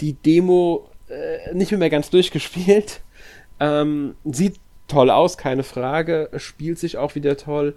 [0.01, 3.01] die Demo äh, nicht mehr ganz durchgespielt.
[3.61, 4.55] Ähm, sieht
[4.87, 6.29] toll aus, keine Frage.
[6.37, 7.75] Spielt sich auch wieder toll.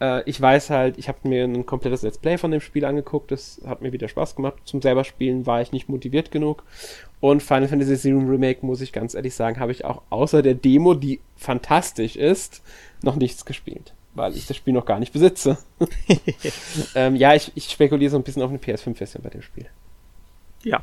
[0.00, 3.30] Äh, ich weiß halt, ich habe mir ein komplettes Let's Play von dem Spiel angeguckt.
[3.30, 4.56] Das hat mir wieder Spaß gemacht.
[4.64, 6.64] Zum selber Spielen war ich nicht motiviert genug.
[7.20, 10.54] Und Final Fantasy VII Remake, muss ich ganz ehrlich sagen, habe ich auch außer der
[10.54, 12.62] Demo, die fantastisch ist,
[13.02, 15.58] noch nichts gespielt weil ich das Spiel noch gar nicht besitze.
[16.94, 19.66] ähm, ja, ich, ich spekuliere so ein bisschen auf eine PS5-Version bei dem Spiel.
[20.64, 20.82] Ja.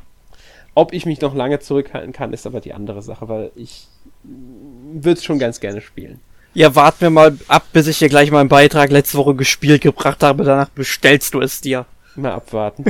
[0.74, 3.88] Ob ich mich noch lange zurückhalten kann, ist aber die andere Sache, weil ich
[4.22, 6.20] würde es schon ganz gerne spielen.
[6.54, 9.82] Ja, warten wir mal ab, bis ich dir gleich mal einen Beitrag letzte Woche gespielt
[9.82, 10.44] gebracht habe.
[10.44, 11.86] Danach bestellst du es dir.
[12.14, 12.84] Mal abwarten.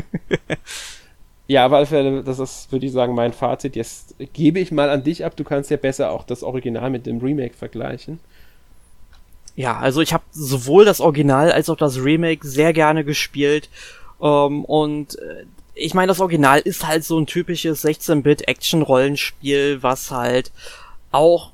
[1.47, 1.83] ja, aber
[2.23, 3.75] das ist, würde ich sagen, mein Fazit.
[3.75, 5.35] Jetzt gebe ich mal an dich ab.
[5.37, 8.21] Du kannst ja besser auch das Original mit dem Remake vergleichen.
[9.57, 13.69] Ja, also ich habe sowohl das Original als auch das Remake sehr gerne gespielt.
[14.21, 15.45] Ähm, und äh,
[15.75, 20.53] ich meine, das Original ist halt so ein typisches 16-Bit-Action-Rollenspiel, was halt
[21.11, 21.54] auch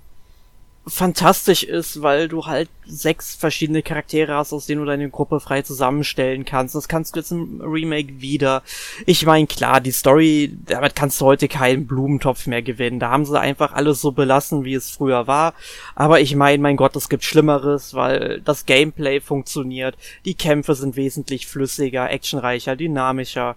[0.91, 5.63] fantastisch ist, weil du halt sechs verschiedene Charaktere hast, aus denen du deine Gruppe frei
[5.63, 6.75] zusammenstellen kannst.
[6.75, 8.63] Das kannst du jetzt im Remake wieder.
[9.07, 13.01] Ich meine, klar, die Story, damit kannst du heute keinen Blumentopf mehr gewinnen.
[13.01, 15.55] Da haben sie einfach alles so belassen, wie es früher war.
[15.95, 19.97] Aber ich meine, mein Gott, es gibt Schlimmeres, weil das Gameplay funktioniert.
[20.25, 23.57] Die Kämpfe sind wesentlich flüssiger, actionreicher, dynamischer.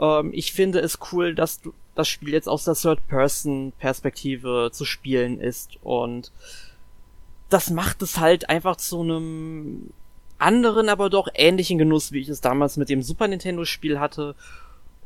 [0.00, 5.40] Ähm, ich finde es cool, dass du das Spiel jetzt aus der Third-Person-Perspektive zu spielen
[5.40, 5.78] ist.
[5.82, 6.30] Und
[7.48, 9.90] das macht es halt einfach zu einem
[10.38, 14.34] anderen, aber doch ähnlichen Genuss, wie ich es damals mit dem Super Nintendo-Spiel hatte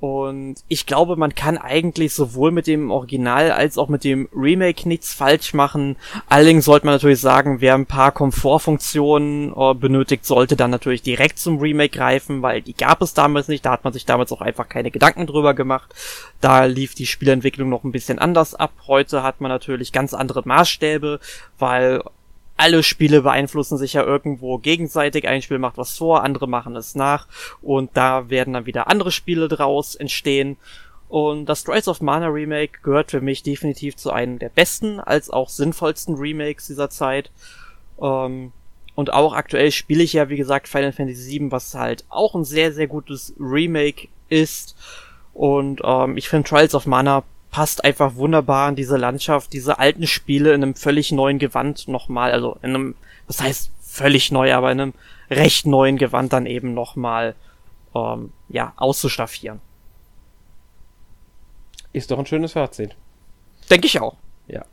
[0.01, 4.89] und ich glaube, man kann eigentlich sowohl mit dem Original als auch mit dem Remake
[4.89, 5.97] nichts falsch machen.
[6.27, 11.39] Allerdings sollte man natürlich sagen, wer ein paar Komfortfunktionen äh, benötigt, sollte dann natürlich direkt
[11.39, 13.67] zum Remake greifen, weil die gab es damals nicht.
[13.67, 15.95] Da hat man sich damals auch einfach keine Gedanken drüber gemacht.
[16.41, 18.73] Da lief die Spielentwicklung noch ein bisschen anders ab.
[18.87, 21.21] Heute hat man natürlich ganz andere Maßstäbe,
[21.59, 22.03] weil
[22.61, 25.27] alle Spiele beeinflussen sich ja irgendwo gegenseitig.
[25.27, 27.27] Ein Spiel macht was vor, andere machen es nach
[27.63, 30.59] und da werden dann wieder andere Spiele draus entstehen.
[31.09, 35.31] Und das Strides of Mana Remake gehört für mich definitiv zu einem der besten als
[35.31, 37.31] auch sinnvollsten Remakes dieser Zeit.
[38.01, 38.53] Ähm,
[38.95, 42.45] und auch aktuell spiele ich ja, wie gesagt, Final Fantasy VII, was halt auch ein
[42.45, 44.77] sehr, sehr gutes Remake ist.
[45.33, 50.07] Und ähm, ich finde Trials of Mana passt einfach wunderbar in diese Landschaft, diese alten
[50.07, 52.95] Spiele in einem völlig neuen Gewand nochmal, also in einem,
[53.27, 54.95] das heißt völlig neu, aber in einem
[55.31, 57.35] recht neuen Gewand dann eben nochmal,
[57.95, 59.61] ähm, ja, auszustaffieren.
[61.93, 62.95] Ist doch ein schönes Fazit.
[63.69, 64.17] Denke ich auch.
[64.47, 64.65] Ja.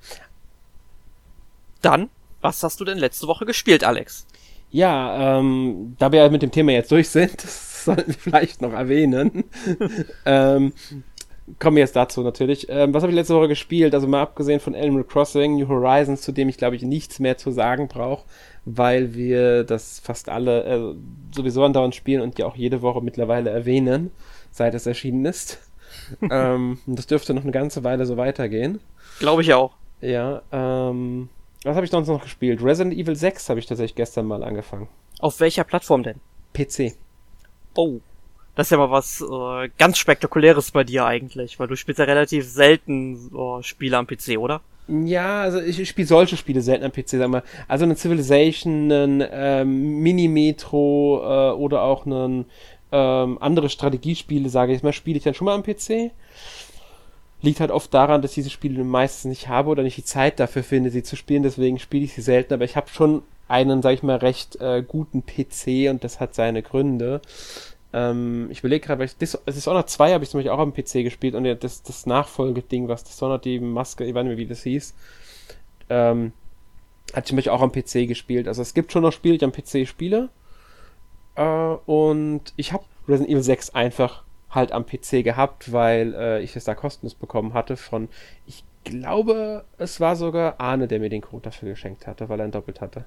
[1.82, 2.10] Dann,
[2.42, 4.28] was hast du denn letzte Woche gespielt, Alex?
[4.70, 8.62] Ja, ähm, da wir ja mit dem Thema jetzt durch sind, das sollten wir vielleicht
[8.62, 9.46] noch erwähnen.
[10.26, 10.74] ähm,
[11.60, 12.68] kommen wir jetzt dazu natürlich.
[12.70, 13.94] Ähm, was habe ich letzte Woche gespielt?
[13.94, 17.38] Also mal abgesehen von Animal Crossing, New Horizons, zu dem ich glaube ich nichts mehr
[17.38, 18.26] zu sagen brauche,
[18.66, 20.96] weil wir das fast alle äh,
[21.34, 24.12] sowieso andauernd spielen und ja auch jede Woche mittlerweile erwähnen,
[24.52, 25.60] seit es erschienen ist.
[26.32, 28.80] ähm, das dürfte noch eine ganze Weile so weitergehen.
[29.20, 29.74] Glaube ich auch.
[30.02, 31.30] Ja, ähm,
[31.64, 32.62] was habe ich sonst noch gespielt?
[32.62, 34.88] Resident Evil 6 habe ich tatsächlich gestern mal angefangen.
[35.20, 36.20] Auf welcher Plattform denn?
[36.54, 36.94] PC.
[37.76, 38.00] Oh.
[38.58, 42.06] Das ist ja mal was äh, ganz Spektakuläres bei dir eigentlich, weil du spielst ja
[42.06, 44.62] relativ selten äh, Spiele am PC, oder?
[44.88, 47.44] Ja, also ich spiele solche Spiele selten am PC, sag mal.
[47.68, 52.46] Also eine Civilization, einen ähm, Mini-Metro äh, oder auch einen
[52.92, 56.10] ähm, andere Strategiespiele, sage ich mal, spiele ich dann schon mal am PC.
[57.44, 60.40] Liegt halt oft daran, dass ich diese Spiele meistens nicht habe oder nicht die Zeit
[60.40, 63.84] dafür finde, sie zu spielen, deswegen spiele ich sie selten, aber ich habe schon einen,
[63.84, 67.22] sag ich mal, recht äh, guten PC und das hat seine Gründe.
[67.98, 70.72] Ähm, ich überlege gerade, weil ich Dis Dishonored 2 habe ich zum Beispiel auch am
[70.72, 74.46] PC gespielt und das, das Nachfolgeding, was Dishonored die Maske, ich weiß nicht mehr, wie
[74.46, 74.94] das hieß,
[75.90, 76.32] ähm,
[77.10, 78.48] hatte ich zum Beispiel auch am PC gespielt.
[78.48, 80.30] Also es gibt schon noch Spiele, die am PC spiele.
[81.36, 86.56] Äh, und ich habe Resident Evil 6 einfach halt am PC gehabt, weil äh, ich
[86.56, 88.10] es da kostenlos bekommen hatte von,
[88.46, 92.46] ich glaube, es war sogar Arne, der mir den Code dafür geschenkt hatte, weil er
[92.46, 93.06] ihn doppelt hatte.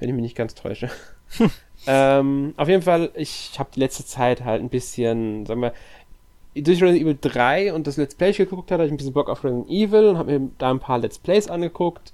[0.00, 0.90] Wenn ich mich nicht ganz täusche.
[1.86, 5.72] ähm, auf jeden Fall, ich habe die letzte Zeit halt ein bisschen, sagen wir,
[6.54, 9.28] durch Resident Evil 3 und das Let's Play geguckt habe, hatte ich ein bisschen Bock
[9.28, 12.12] auf Resident Evil und habe mir da ein paar Let's Plays angeguckt.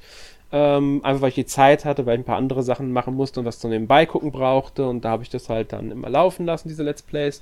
[0.53, 3.41] Ähm, einfach weil ich die Zeit hatte, weil ich ein paar andere Sachen machen musste
[3.41, 4.87] und was so nebenbei gucken brauchte.
[4.87, 7.41] Und da habe ich das halt dann immer laufen lassen, diese Let's Plays.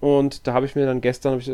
[0.00, 1.52] Und da habe ich mir dann gestern, ich, oh,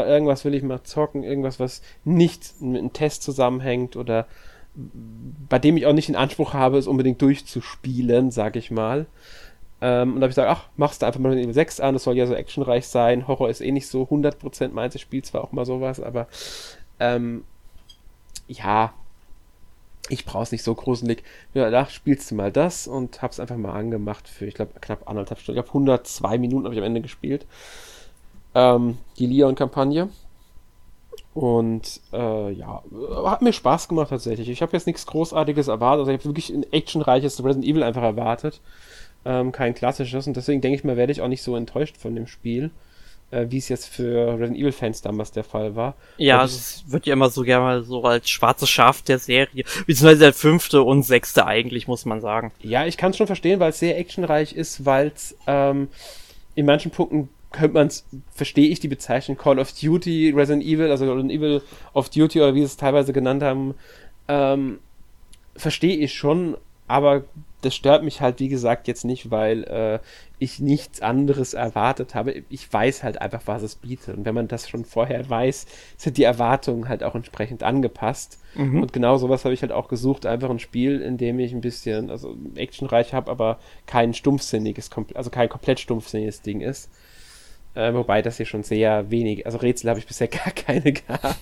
[0.00, 4.26] irgendwas will ich mal zocken, irgendwas, was nicht mit einem Test zusammenhängt oder
[4.74, 9.06] bei dem ich auch nicht den Anspruch habe, es unbedingt durchzuspielen, sag ich mal.
[9.80, 12.04] Ähm, und da habe ich gesagt, ach, machst du einfach mal Resident 6 an, das
[12.04, 13.28] soll ja so actionreich sein.
[13.28, 16.28] Horror ist eh nicht so 100% meins, ich spiele zwar auch mal sowas, aber
[17.00, 17.44] Ähm,
[18.48, 18.92] ja,
[20.08, 21.22] ich brauche es nicht so gruselig.
[21.54, 25.08] Ja, da spielst du mal das und hab's einfach mal angemacht für, ich glaube, knapp
[25.08, 25.58] anderthalb Stunden.
[25.58, 27.46] Ich glaube, 102 Minuten habe ich am Ende gespielt.
[28.54, 30.08] Ähm, die Leon-Kampagne.
[31.34, 32.82] Und äh, ja,
[33.24, 34.50] hat mir Spaß gemacht tatsächlich.
[34.50, 36.00] Ich habe jetzt nichts Großartiges erwartet.
[36.00, 38.60] Also ich habe wirklich ein actionreiches Resident Evil einfach erwartet.
[39.24, 40.26] Ähm, kein klassisches.
[40.26, 42.70] Und deswegen denke ich mal, werde ich auch nicht so enttäuscht von dem Spiel
[43.32, 45.94] äh, wie es jetzt für Resident Evil Fans damals der Fall war.
[46.18, 50.20] Ja, es wird ja immer so gerne mal so als schwarzes Schaf der Serie, beziehungsweise
[50.20, 52.52] der fünfte und sechste eigentlich, muss man sagen.
[52.60, 55.88] Ja, ich kann es schon verstehen, weil es sehr actionreich ist, weil es ähm,
[56.54, 60.90] in manchen Punkten könnte man es, verstehe ich die Bezeichnung Call of Duty, Resident Evil,
[60.90, 63.74] also Resident Evil of Duty oder wie sie es teilweise genannt haben,
[64.28, 64.78] ähm,
[65.56, 66.56] verstehe ich schon,
[66.88, 67.24] aber
[67.62, 69.98] das stört mich halt, wie gesagt, jetzt nicht, weil äh,
[70.40, 72.42] ich nichts anderes erwartet habe.
[72.50, 74.16] Ich weiß halt einfach, was es bietet.
[74.16, 78.40] Und wenn man das schon vorher weiß, sind die Erwartungen halt auch entsprechend angepasst.
[78.56, 78.82] Mhm.
[78.82, 80.26] Und genau sowas habe ich halt auch gesucht.
[80.26, 85.30] Einfach ein Spiel, in dem ich ein bisschen, also actionreich habe, aber kein stumpfsinniges, also
[85.30, 86.90] kein komplett stumpfsinniges Ding ist.
[87.74, 91.38] Äh, wobei das hier schon sehr wenig, also Rätsel habe ich bisher gar keine gehabt.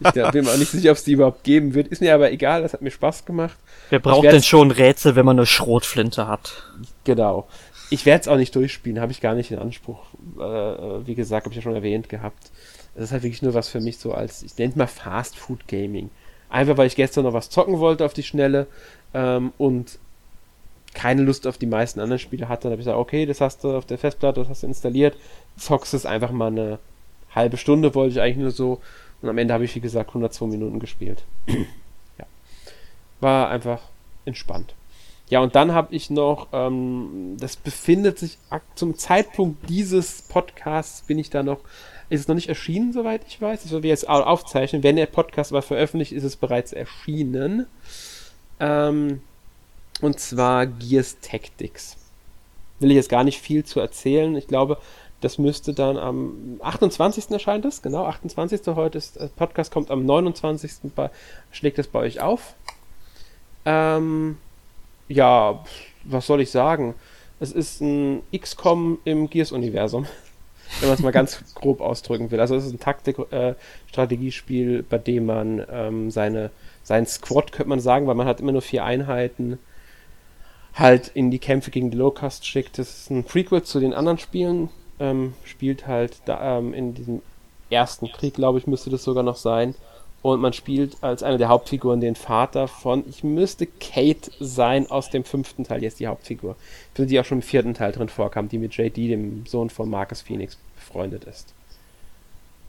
[0.00, 1.88] ich bin mir auch nicht sicher, ob es die überhaupt geben wird.
[1.88, 3.56] Ist mir aber egal, das hat mir Spaß gemacht.
[3.88, 6.64] Wer braucht denn schon Rätsel, wenn man eine Schrotflinte hat?
[7.04, 7.48] Genau.
[7.88, 10.02] Ich werde es auch nicht durchspielen, habe ich gar nicht in Anspruch.
[10.38, 12.50] Äh, wie gesagt, habe ich ja schon erwähnt gehabt.
[12.94, 15.68] Das ist halt wirklich nur was für mich so als, ich nenne mal Fast Food
[15.68, 16.10] Gaming.
[16.48, 18.66] Einfach weil ich gestern noch was zocken wollte auf die Schnelle
[19.14, 19.98] ähm, und
[20.96, 22.62] keine Lust auf die meisten anderen Spiele hatte.
[22.64, 25.14] Dann habe ich gesagt, okay, das hast du auf der Festplatte, das hast du installiert,
[25.58, 26.78] zockst es einfach mal eine
[27.34, 28.80] halbe Stunde, wollte ich eigentlich nur so.
[29.20, 31.22] Und am Ende habe ich, wie gesagt, 102 Minuten gespielt.
[31.46, 32.24] ja.
[33.20, 33.80] War einfach
[34.24, 34.74] entspannt.
[35.28, 38.38] Ja, und dann habe ich noch, ähm, das befindet sich
[38.74, 41.60] zum Zeitpunkt dieses Podcasts, bin ich da noch,
[42.08, 43.62] ist es noch nicht erschienen, soweit ich weiß.
[43.62, 44.82] Das werden wir jetzt aufzeichnen.
[44.82, 47.66] Wenn der Podcast aber veröffentlicht, ist es bereits erschienen.
[48.60, 49.20] Ähm,
[50.00, 51.96] und zwar Gears Tactics.
[52.80, 54.34] Will ich jetzt gar nicht viel zu erzählen.
[54.36, 54.78] Ich glaube,
[55.20, 57.30] das müsste dann am 28.
[57.30, 58.60] erscheint es, genau, 28.
[58.68, 60.92] heute ist, der Podcast kommt am 29.
[60.94, 61.10] Bei,
[61.50, 62.54] schlägt es bei euch auf.
[63.64, 64.36] Ähm,
[65.08, 65.64] ja,
[66.04, 66.94] was soll ich sagen?
[67.40, 70.06] Es ist ein XCOM im Gears-Universum,
[70.80, 72.40] wenn man es mal ganz grob ausdrücken will.
[72.40, 76.50] Also es ist ein Taktik-Strategiespiel, äh, bei dem man ähm, seine,
[76.82, 79.58] sein Squad, könnte man sagen, weil man hat immer nur vier Einheiten,
[80.76, 82.78] halt in die Kämpfe gegen die Locust schickt.
[82.78, 84.68] Das ist ein Prequel zu den anderen Spielen.
[85.00, 87.22] Ähm, spielt halt da, ähm, in diesem
[87.70, 89.74] ersten Krieg, glaube ich, müsste das sogar noch sein.
[90.22, 95.10] Und man spielt als eine der Hauptfiguren den Vater von, ich müsste Kate sein aus
[95.10, 96.56] dem fünften Teil, jetzt die Hauptfigur.
[96.94, 99.88] Finde, die auch schon im vierten Teil drin vorkam, die mit JD, dem Sohn von
[99.88, 101.54] Marcus Phoenix, befreundet ist.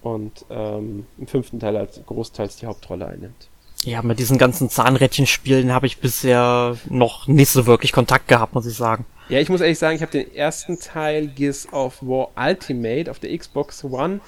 [0.02, 3.48] Und ähm, im fünften Teil als großteils die Hauptrolle einnimmt.
[3.84, 8.66] Ja, mit diesen ganzen Zahnrädchenspielen habe ich bisher noch nicht so wirklich Kontakt gehabt, muss
[8.66, 9.06] ich sagen.
[9.30, 13.20] Ja, ich muss ehrlich sagen, ich habe den ersten Teil Gears of War Ultimate auf
[13.20, 14.20] der Xbox One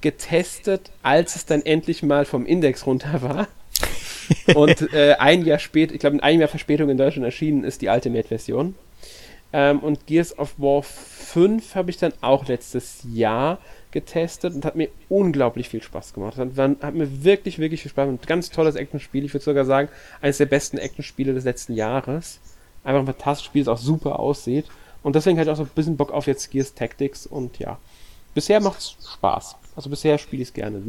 [0.00, 3.48] getestet, als es dann endlich mal vom Index runter war.
[4.54, 7.82] und äh, ein Jahr später, ich glaube in einem Jahr Verspätung in Deutschland erschienen ist
[7.82, 8.74] die Ultimate-Version.
[9.52, 13.58] Ähm, und Gears of War 5 habe ich dann auch letztes Jahr
[13.90, 16.36] getestet und hat mir unglaublich viel Spaß gemacht.
[16.36, 18.22] Hat, hat mir wirklich, wirklich viel Spaß gemacht.
[18.24, 19.24] Ein ganz tolles Action-Spiel.
[19.24, 19.88] Ich würde sogar sagen,
[20.20, 22.40] eines der besten Action-Spiele des letzten Jahres.
[22.84, 24.66] Einfach ein fantastisches Spiel, das auch super aussieht.
[25.02, 27.78] Und deswegen hatte ich auch so ein bisschen Bock auf jetzt Gears Tactics und ja.
[28.34, 29.56] Bisher macht es Spaß.
[29.74, 30.82] Also bisher spiele ich es gerne.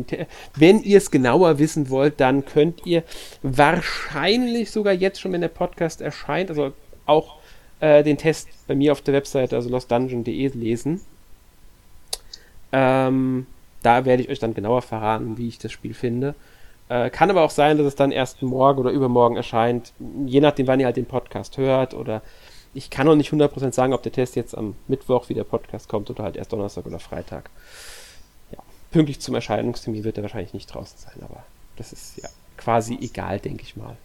[0.56, 3.04] Wenn ihr es genauer wissen wollt, dann könnt ihr
[3.44, 6.74] wahrscheinlich sogar jetzt schon, wenn der Podcast erscheint, also
[7.06, 7.38] auch
[7.80, 11.02] äh, den Test bei mir auf der Webseite, also lostdungeon.de lesen.
[12.72, 13.46] Ähm,
[13.82, 16.36] da werde ich euch dann genauer verraten, wie ich das Spiel finde.
[16.90, 19.94] Äh, kann aber auch sein, dass es dann erst morgen oder übermorgen erscheint,
[20.26, 21.94] je nachdem, wann ihr halt den Podcast hört.
[21.94, 22.22] Oder
[22.74, 25.88] ich kann noch nicht 100% sagen, ob der Test jetzt am Mittwoch, wie der Podcast
[25.88, 27.50] kommt, oder halt erst Donnerstag oder Freitag
[28.92, 31.44] pünktlich zum Erscheinungstermin wird er wahrscheinlich nicht draußen sein, aber
[31.76, 33.96] das ist ja quasi egal, denke ich mal.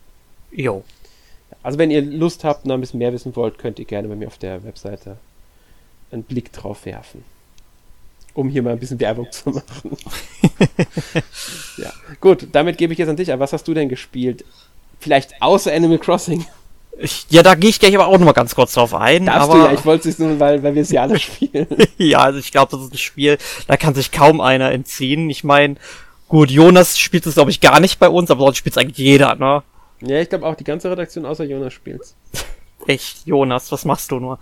[0.51, 0.85] Jo.
[1.63, 4.17] Also wenn ihr Lust habt und ein bisschen mehr wissen wollt, könnt ihr gerne bei
[4.17, 5.17] mir auf der Webseite
[6.11, 7.25] einen Blick drauf werfen.
[8.35, 9.97] Um hier mal ein bisschen Werbung zu machen.
[11.77, 11.93] ja.
[12.21, 13.33] Gut, damit gebe ich jetzt an dich.
[13.33, 14.45] Aber was hast du denn gespielt?
[14.99, 16.45] Vielleicht außer Animal Crossing?
[17.29, 19.27] Ja, da gehe ich gleich aber auch nochmal ganz kurz drauf ein.
[19.27, 21.67] Darfst aber, du ja, ich wollte es nur, weil, weil wir es ja alle spielen.
[21.99, 25.29] ja, also ich glaube, das ist ein Spiel, da kann sich kaum einer entziehen.
[25.29, 25.77] Ich meine,
[26.29, 28.99] gut, Jonas spielt es, glaube ich, gar nicht bei uns, aber sonst spielt es eigentlich
[28.99, 29.63] jeder, ne?
[30.01, 32.15] Ja, ich glaube auch die ganze Redaktion außer Jonas spielt's.
[32.87, 34.39] Echt, Jonas, was machst du nur?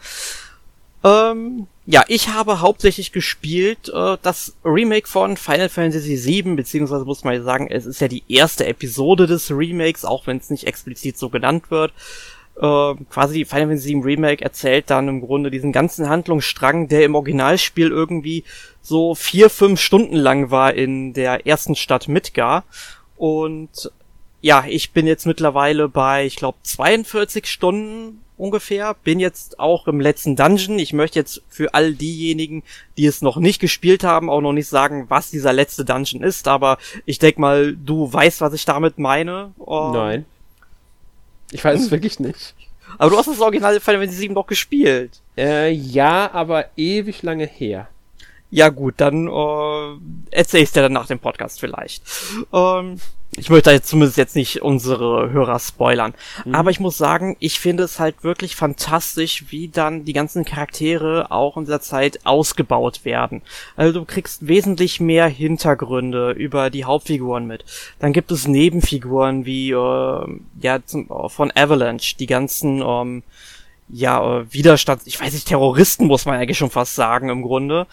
[1.04, 7.24] Ähm, Ja, ich habe hauptsächlich gespielt äh, das Remake von Final Fantasy VII, beziehungsweise muss
[7.24, 11.18] man sagen, es ist ja die erste Episode des Remakes, auch wenn es nicht explizit
[11.18, 11.92] so genannt wird.
[12.54, 17.16] Äh, quasi Final Fantasy VII Remake erzählt dann im Grunde diesen ganzen Handlungsstrang, der im
[17.16, 18.44] Originalspiel irgendwie
[18.80, 22.62] so vier, fünf Stunden lang war in der ersten Stadt Midgar.
[23.16, 23.90] Und
[24.40, 28.94] ja, ich bin jetzt mittlerweile bei, ich glaube, 42 Stunden ungefähr.
[29.04, 30.78] Bin jetzt auch im letzten Dungeon.
[30.78, 32.62] Ich möchte jetzt für all diejenigen,
[32.96, 36.48] die es noch nicht gespielt haben, auch noch nicht sagen, was dieser letzte Dungeon ist.
[36.48, 39.52] Aber ich denk mal, du weißt, was ich damit meine.
[39.58, 40.24] Um, Nein.
[41.52, 42.54] Ich weiß es wirklich nicht.
[42.98, 45.20] Aber du hast das Original Final Fantasy 7 doch gespielt.
[45.38, 47.88] Äh, ja, aber ewig lange her.
[48.50, 49.98] Ja gut, dann äh,
[50.30, 52.02] erzähl ich's dir dann nach dem Podcast vielleicht.
[52.52, 53.00] Ähm,
[53.36, 56.12] ich möchte jetzt zumindest jetzt nicht unsere Hörer spoilern.
[56.44, 56.54] Mhm.
[56.54, 61.30] Aber ich muss sagen, ich finde es halt wirklich fantastisch, wie dann die ganzen Charaktere
[61.30, 63.40] auch in dieser Zeit ausgebaut werden.
[63.74, 67.64] Also du kriegst wesentlich mehr Hintergründe über die Hauptfiguren mit.
[68.00, 73.22] Dann gibt es Nebenfiguren wie äh, ja zum, von Avalanche, die ganzen ähm,
[73.88, 77.86] ja äh, Widerstand, ich weiß nicht Terroristen muss man eigentlich schon fast sagen im Grunde.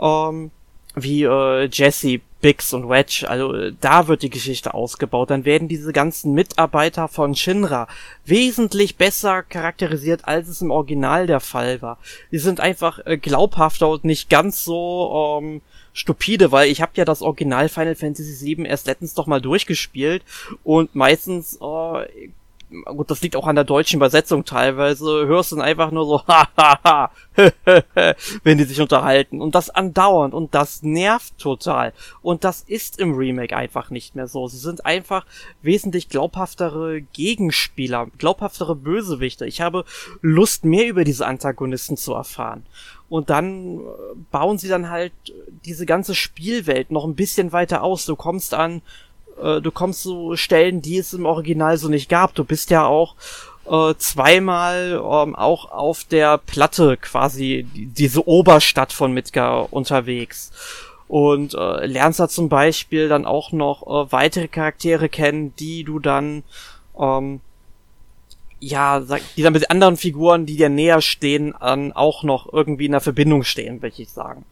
[0.00, 0.52] Ähm,
[0.94, 5.30] wie äh, Jesse, Biggs und Wedge, also äh, da wird die Geschichte ausgebaut.
[5.30, 7.88] Dann werden diese ganzen Mitarbeiter von Shinra
[8.24, 11.98] wesentlich besser charakterisiert, als es im Original der Fall war.
[12.30, 15.62] Die sind einfach äh, glaubhafter und nicht ganz so ähm,
[15.92, 20.22] stupide, weil ich habe ja das Original Final Fantasy VII erst letztens doch mal durchgespielt
[20.62, 22.28] und meistens äh,
[22.84, 26.22] gut, das liegt auch an der deutschen Übersetzung teilweise, hörst du dann einfach nur so,
[26.26, 27.10] hahaha,
[28.42, 29.40] wenn die sich unterhalten.
[29.40, 31.92] Und das andauernd und das nervt total.
[32.22, 34.48] Und das ist im Remake einfach nicht mehr so.
[34.48, 35.26] Sie sind einfach
[35.62, 39.46] wesentlich glaubhaftere Gegenspieler, glaubhaftere Bösewichte.
[39.46, 39.84] Ich habe
[40.20, 42.64] Lust, mehr über diese Antagonisten zu erfahren.
[43.08, 43.82] Und dann äh,
[44.32, 45.12] bauen sie dann halt
[45.64, 48.04] diese ganze Spielwelt noch ein bisschen weiter aus.
[48.04, 48.82] Du kommst an
[49.42, 52.34] äh, du kommst zu Stellen, die es im Original so nicht gab.
[52.34, 53.14] Du bist ja auch
[53.68, 60.52] äh, zweimal ähm, auch auf der Platte quasi diese Oberstadt von Midgar unterwegs
[61.08, 65.98] und äh, lernst da zum Beispiel dann auch noch äh, weitere Charaktere kennen, die du
[65.98, 66.42] dann
[66.98, 67.40] ähm,
[68.58, 69.00] ja,
[69.36, 73.02] die dann mit anderen Figuren, die dir näher stehen, dann auch noch irgendwie in der
[73.02, 74.44] Verbindung stehen, will ich sagen.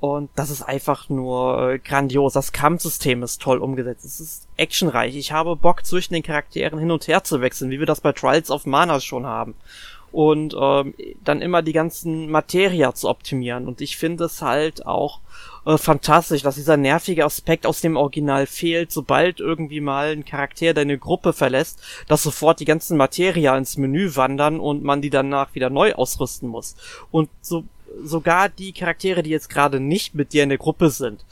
[0.00, 2.32] Und das ist einfach nur äh, grandios.
[2.32, 4.06] Das Kampfsystem ist toll umgesetzt.
[4.06, 5.14] Es ist actionreich.
[5.14, 8.12] Ich habe Bock, zwischen den Charakteren hin und her zu wechseln, wie wir das bei
[8.12, 9.54] Trials of Mana schon haben.
[10.10, 13.68] Und ähm, dann immer die ganzen Materia zu optimieren.
[13.68, 15.20] Und ich finde es halt auch
[15.66, 20.72] äh, fantastisch, dass dieser nervige Aspekt aus dem Original fehlt, sobald irgendwie mal ein Charakter
[20.72, 21.78] deine Gruppe verlässt,
[22.08, 26.48] dass sofort die ganzen Materia ins Menü wandern und man die danach wieder neu ausrüsten
[26.48, 26.74] muss.
[27.10, 27.64] Und so
[28.02, 31.24] sogar die Charaktere, die jetzt gerade nicht mit dir in der Gruppe sind,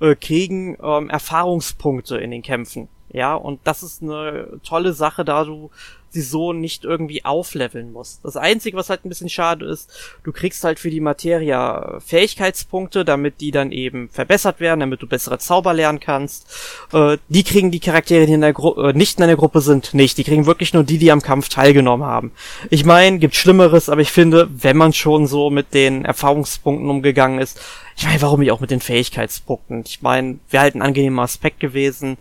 [0.00, 2.88] äh, kriegen ähm, Erfahrungspunkte in den Kämpfen.
[3.10, 5.70] Ja, und das ist eine tolle Sache, da du
[6.14, 8.24] sie so nicht irgendwie aufleveln musst.
[8.24, 9.90] Das Einzige, was halt ein bisschen schade ist,
[10.22, 15.06] du kriegst halt für die Materia Fähigkeitspunkte, damit die dann eben verbessert werden, damit du
[15.06, 16.46] bessere Zauber lernen kannst.
[16.92, 19.92] Äh, die kriegen die Charaktere, die in der Gru äh, nicht in der Gruppe sind,
[19.92, 20.16] nicht.
[20.16, 22.32] Die kriegen wirklich nur die, die am Kampf teilgenommen haben.
[22.70, 27.40] Ich meine, gibt Schlimmeres, aber ich finde, wenn man schon so mit den Erfahrungspunkten umgegangen
[27.40, 27.60] ist,
[27.96, 29.84] ich meine, warum nicht auch mit den Fähigkeitspunkten?
[29.86, 32.16] Ich meine, wäre halt ein angenehmer Aspekt gewesen.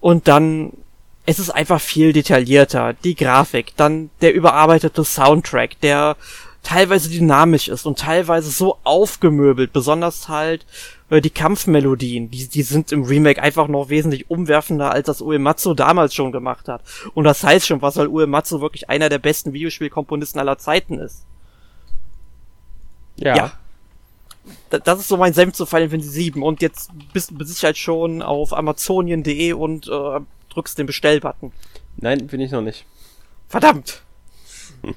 [0.00, 0.72] Und dann
[1.30, 2.94] es ist einfach viel detaillierter.
[3.04, 6.16] Die Grafik, dann der überarbeitete Soundtrack, der
[6.64, 10.66] teilweise dynamisch ist und teilweise so aufgemöbelt, besonders halt
[11.08, 15.74] äh, die Kampfmelodien, die, die sind im Remake einfach noch wesentlich umwerfender, als das Uematsu
[15.74, 16.82] damals schon gemacht hat.
[17.14, 21.24] Und das heißt schon was, weil Uematsu wirklich einer der besten Videospielkomponisten aller Zeiten ist.
[23.16, 23.36] Ja.
[23.36, 23.52] ja.
[24.70, 27.78] Das ist so mein Senf zu Final Fantasy 7 und jetzt bist du mit Sicherheit
[27.78, 30.20] schon auf amazonien.de und äh,
[30.50, 31.52] drückst den Bestellbutton.
[31.96, 32.84] Nein, bin ich noch nicht.
[33.48, 34.02] Verdammt!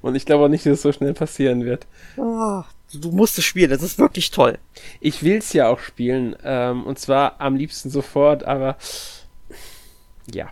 [0.00, 1.86] Und ich glaube auch nicht, dass es so schnell passieren wird.
[2.16, 2.62] Oh,
[2.92, 4.58] du musst es spielen, das ist wirklich toll.
[5.00, 8.76] Ich will es ja auch spielen, ähm, und zwar am liebsten sofort, aber
[10.32, 10.50] ja.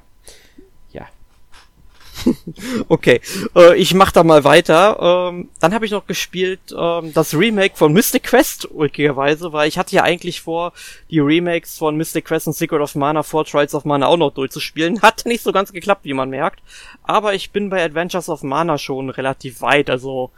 [2.88, 3.20] okay,
[3.54, 5.30] äh, ich mach da mal weiter.
[5.30, 9.78] Ähm, dann habe ich noch gespielt ähm, das Remake von Mystic Quest, ulkigerweise, weil ich
[9.78, 10.72] hatte ja eigentlich vor,
[11.10, 14.32] die Remakes von Mystic Quest und Secret of Mana vor Trials of Mana auch noch
[14.32, 15.02] durchzuspielen.
[15.02, 16.60] Hat nicht so ganz geklappt, wie man merkt.
[17.02, 20.30] Aber ich bin bei Adventures of Mana schon relativ weit, also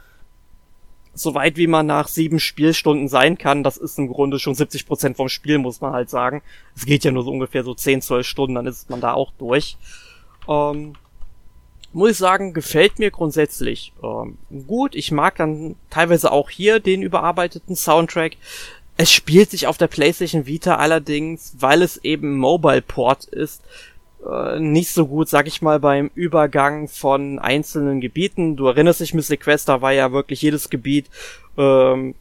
[1.13, 5.15] so weit wie man nach sieben Spielstunden sein kann, das ist im Grunde schon 70%
[5.15, 6.41] vom Spiel, muss man halt sagen.
[6.75, 9.31] Es geht ja nur so ungefähr so 10, 12 Stunden, dann ist man da auch
[9.37, 9.77] durch.
[10.47, 10.93] Ähm,
[11.93, 14.37] muss ich sagen, gefällt mir grundsätzlich ähm,
[14.67, 14.95] gut.
[14.95, 18.33] Ich mag dann teilweise auch hier den überarbeiteten Soundtrack.
[18.97, 23.63] Es spielt sich auf der PlayStation Vita allerdings, weil es eben Mobile Port ist,
[24.29, 28.55] äh, nicht so gut, sag ich mal, beim Übergang von einzelnen Gebieten.
[28.55, 31.09] Du erinnerst dich, Mystic Quest, da war ja wirklich jedes Gebiet
[31.57, 32.15] ähm,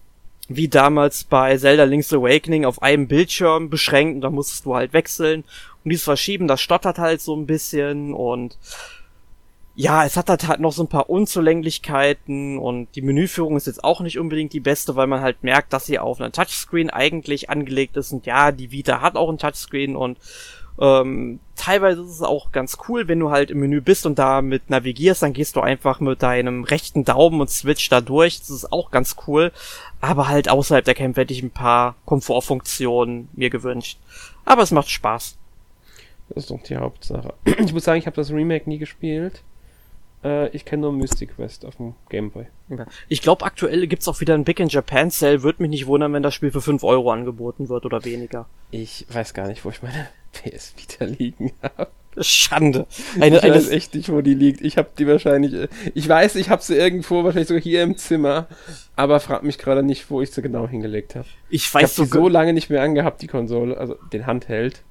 [0.48, 4.92] wie damals bei Zelda Link's Awakening auf einem Bildschirm beschränkt und da musstest du halt
[4.92, 5.44] wechseln.
[5.84, 8.56] Und dieses Verschieben, das stottert halt so ein bisschen und
[9.74, 14.00] ja, es hat halt noch so ein paar Unzulänglichkeiten und die Menüführung ist jetzt auch
[14.00, 17.96] nicht unbedingt die beste, weil man halt merkt, dass sie auf einer Touchscreen eigentlich angelegt
[17.96, 20.18] ist und ja, die Vita hat auch ein Touchscreen und
[20.78, 24.70] ähm, teilweise ist es auch ganz cool, wenn du halt im Menü bist und damit
[24.70, 28.38] navigierst, dann gehst du einfach mit deinem rechten Daumen und switch da durch.
[28.40, 29.52] Das ist auch ganz cool.
[30.00, 33.98] Aber halt außerhalb der Camp hätte ich ein paar Komfortfunktionen mir gewünscht.
[34.44, 35.36] Aber es macht Spaß.
[36.30, 37.34] Das ist doch die Hauptsache.
[37.58, 39.42] Ich muss sagen, ich habe das Remake nie gespielt.
[40.24, 42.46] Äh, ich kenne nur Mystic Quest auf dem Gameboy.
[43.08, 45.42] Ich glaube, aktuell gibt's auch wieder ein Big in Japan Sale.
[45.42, 48.46] Würde mich nicht wundern, wenn das Spiel für 5 Euro angeboten wird oder weniger.
[48.70, 51.88] Ich weiß gar nicht, wo ich meine PS Vita liegen habe.
[52.18, 52.86] Schande.
[53.18, 54.60] Eine, ich weiß echt nicht, wo die liegt.
[54.60, 55.54] Ich habe die wahrscheinlich.
[55.54, 58.48] Äh, ich weiß, ich habe sie irgendwo, wahrscheinlich sogar hier im Zimmer,
[58.96, 61.26] aber frag mich gerade nicht, wo ich sie genau hingelegt habe.
[61.48, 64.82] Ich weiß ich hab die so lange nicht mehr angehabt, die Konsole, also den Handheld.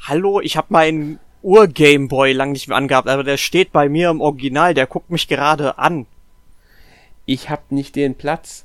[0.00, 4.20] Hallo, ich habe meinen Ur-Gameboy lang nicht mehr angehabt, aber der steht bei mir im
[4.20, 6.06] Original, der guckt mich gerade an.
[7.26, 8.64] Ich hab nicht den Platz.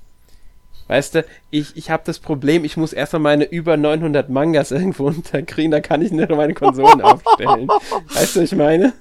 [0.87, 5.07] Weißt du, ich, ich habe das Problem, ich muss erstmal meine über 900 Mangas irgendwo
[5.07, 7.67] unterkriegen, da kann ich nicht meine Konsolen aufstellen.
[8.13, 8.93] Weißt du, was ich meine?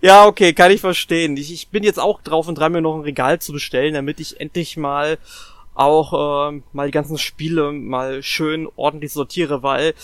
[0.00, 1.36] Ja, okay, kann ich verstehen.
[1.36, 4.20] Ich, ich bin jetzt auch drauf und dran, mir noch ein Regal zu bestellen, damit
[4.20, 5.18] ich endlich mal
[5.74, 9.94] auch äh, mal die ganzen Spiele mal schön ordentlich sortiere, weil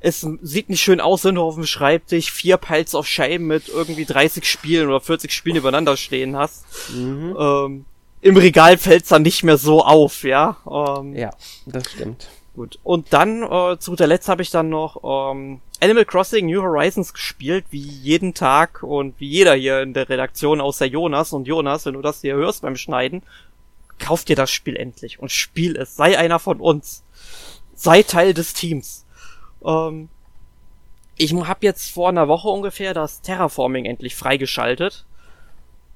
[0.00, 3.68] es sieht nicht schön aus, wenn du auf dem Schreibtisch vier Piles of Shame mit
[3.68, 6.64] irgendwie 30 Spielen oder 40 Spielen übereinander stehen hast.
[6.94, 7.36] Mhm.
[7.38, 7.84] Ähm,
[8.22, 10.56] Im Regal fällt's dann nicht mehr so auf, ja.
[10.68, 11.30] Ähm, ja,
[11.66, 12.28] das stimmt.
[12.56, 12.78] Gut.
[12.82, 17.14] Und dann, äh, zu guter Letzt habe ich dann noch ähm, Animal Crossing New Horizons
[17.14, 21.32] gespielt, wie jeden Tag und wie jeder hier in der Redaktion außer Jonas.
[21.32, 23.22] Und Jonas, wenn du das hier hörst beim Schneiden,
[24.00, 25.94] kauf dir das Spiel endlich und spiel es.
[25.94, 27.04] Sei einer von uns.
[27.74, 29.06] Sei Teil des Teams.
[29.64, 30.08] Ähm,
[31.16, 35.04] ich habe jetzt vor einer Woche ungefähr das Terraforming endlich freigeschaltet.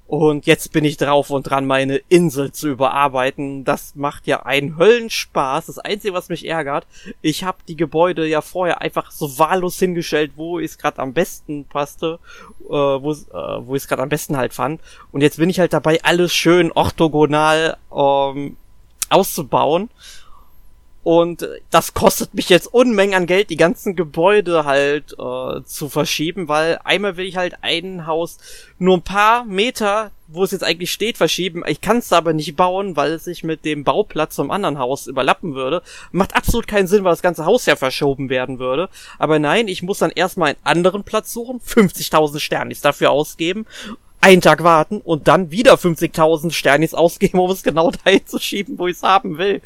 [0.06, 3.64] Und jetzt bin ich drauf und dran, meine Insel zu überarbeiten.
[3.64, 5.66] Das macht ja einen Höllenspaß.
[5.66, 6.86] Das Einzige, was mich ärgert,
[7.22, 11.64] ich habe die Gebäude ja vorher einfach so wahllos hingestellt, wo es gerade am besten
[11.64, 12.18] passte,
[12.66, 14.82] äh, wo äh, wo ich es gerade am besten halt fand.
[15.10, 18.56] Und jetzt bin ich halt dabei, alles schön orthogonal ähm,
[19.08, 19.88] auszubauen.
[21.04, 26.48] Und das kostet mich jetzt Unmengen an Geld, die ganzen Gebäude halt äh, zu verschieben,
[26.48, 28.38] weil einmal will ich halt ein Haus
[28.78, 31.62] nur ein paar Meter, wo es jetzt eigentlich steht, verschieben.
[31.66, 35.06] Ich kann es aber nicht bauen, weil es sich mit dem Bauplatz zum anderen Haus
[35.06, 35.82] überlappen würde.
[36.10, 38.88] Macht absolut keinen Sinn, weil das ganze Haus ja verschoben werden würde.
[39.18, 43.66] Aber nein, ich muss dann erstmal einen anderen Platz suchen, 50.000 Sternis dafür ausgeben
[44.24, 48.78] einen Tag warten und dann wieder 50.000 Sternis ausgeben, um es genau dahin zu schieben,
[48.78, 49.60] wo ich es haben will.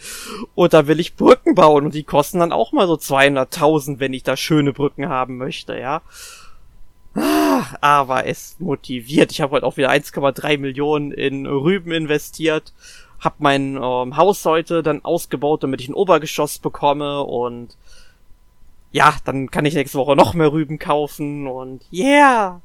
[0.56, 4.12] Und da will ich Brücken bauen und die kosten dann auch mal so 200.000, wenn
[4.12, 6.02] ich da schöne Brücken haben möchte, ja.
[7.14, 9.30] Ah, aber es motiviert.
[9.30, 12.72] Ich habe heute auch wieder 1,3 Millionen in Rüben investiert,
[13.20, 17.76] hab mein ähm, Haus heute dann ausgebaut, damit ich ein Obergeschoss bekomme und
[18.90, 22.60] ja, dann kann ich nächste Woche noch mehr Rüben kaufen und yeah.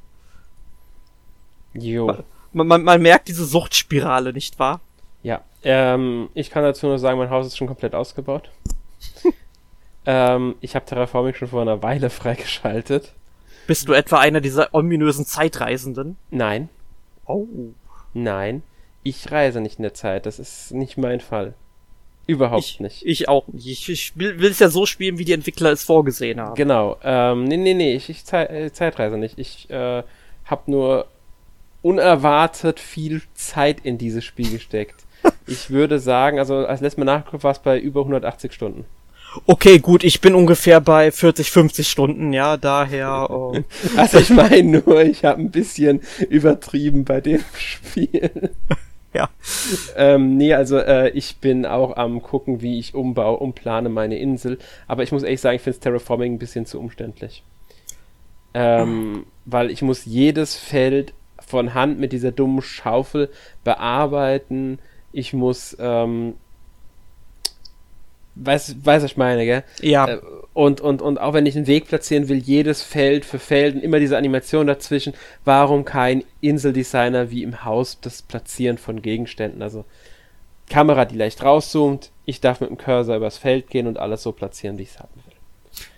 [1.74, 2.24] Jo.
[2.52, 4.80] Man, man, man merkt diese Suchtspirale, nicht wahr?
[5.22, 5.42] Ja.
[5.62, 8.50] Ähm, ich kann dazu nur sagen, mein Haus ist schon komplett ausgebaut.
[10.06, 13.12] ähm, ich habe Terraforming schon vor einer Weile freigeschaltet.
[13.66, 16.16] Bist du etwa einer dieser ominösen Zeitreisenden?
[16.30, 16.68] Nein.
[17.26, 17.46] Oh.
[18.12, 18.62] Nein.
[19.02, 20.26] Ich reise nicht in der Zeit.
[20.26, 21.54] Das ist nicht mein Fall.
[22.26, 23.04] Überhaupt ich, nicht.
[23.04, 23.66] Ich auch nicht.
[23.66, 26.54] Ich, ich will es ja so spielen, wie die Entwickler es vorgesehen haben.
[26.54, 26.98] Genau.
[27.02, 27.94] Ähm, nee, nee, nee.
[27.94, 29.38] Ich, ich Zeit, äh, Zeitreise nicht.
[29.38, 30.02] Ich äh,
[30.44, 31.06] habe nur
[31.84, 35.04] unerwartet viel Zeit in dieses Spiel gesteckt.
[35.46, 38.86] ich würde sagen, also als letztes Mal nachgeguckt war es bei über 180 Stunden.
[39.46, 43.28] Okay, gut, ich bin ungefähr bei 40, 50 Stunden, ja, daher.
[43.30, 43.56] Oh.
[43.96, 48.50] also ich meine nur, ich habe ein bisschen übertrieben bei dem Spiel.
[49.12, 49.28] ja.
[49.96, 54.58] Ähm, nee, also äh, ich bin auch am gucken, wie ich umbaue, umplane meine Insel.
[54.86, 57.42] Aber ich muss ehrlich sagen, ich finde Terraforming ein bisschen zu umständlich.
[58.54, 61.12] Ähm, weil ich muss jedes Feld
[61.46, 63.30] von Hand mit dieser dummen Schaufel
[63.64, 64.78] bearbeiten.
[65.12, 66.34] Ich muss ähm,
[68.36, 69.62] Weiß, weiß was ich meine, gell?
[69.80, 70.08] Ja.
[70.08, 70.20] Äh,
[70.54, 74.00] und, und, und auch wenn ich einen Weg platzieren will, jedes Feld für Felden, immer
[74.00, 75.14] diese Animation dazwischen.
[75.44, 79.62] Warum kein Inseldesigner wie im Haus das Platzieren von Gegenständen?
[79.62, 79.84] Also
[80.68, 84.32] Kamera, die leicht rauszoomt, ich darf mit dem Cursor übers Feld gehen und alles so
[84.32, 85.34] platzieren, wie ich es haben will.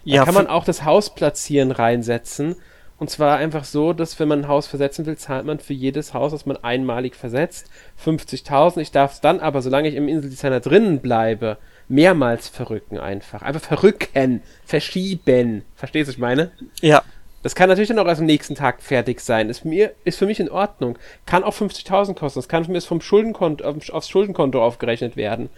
[0.05, 2.57] Ja, da kann man auch das Haus platzieren reinsetzen.
[2.99, 6.14] Und zwar einfach so, dass wenn man ein Haus versetzen will, zahlt man für jedes
[6.14, 7.70] Haus, das man einmalig versetzt,
[8.03, 8.80] 50.000.
[8.80, 13.42] Ich darf es dann aber, solange ich im Inseldesigner drinnen bleibe, mehrmals verrücken einfach.
[13.42, 15.62] Einfach verrücken, verschieben.
[15.74, 16.51] Verstehst du, was ich meine?
[16.80, 17.03] Ja.
[17.42, 19.51] Das kann natürlich dann auch erst am nächsten Tag fertig sein.
[19.51, 20.99] Ist, mir, ist für mich in Ordnung.
[21.26, 22.40] Kann auch 50.000 kosten.
[22.40, 25.49] Das kann für mich vom Schuldenkonto, aufs Schuldenkonto aufgerechnet werden.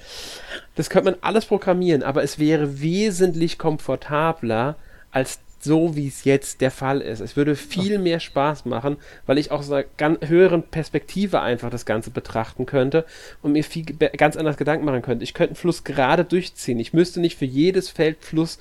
[0.75, 4.77] Das könnte man alles programmieren, aber es wäre wesentlich komfortabler
[5.13, 7.21] als so, wie es jetzt der Fall ist.
[7.21, 8.97] Es würde viel mehr Spaß machen,
[9.27, 9.85] weil ich aus einer
[10.27, 13.05] höheren Perspektive einfach das Ganze betrachten könnte
[13.43, 15.25] und mir viel ganz anders Gedanken machen könnte.
[15.25, 16.79] Ich könnte einen Fluss gerade durchziehen.
[16.79, 18.59] Ich müsste nicht für jedes Feld Fluss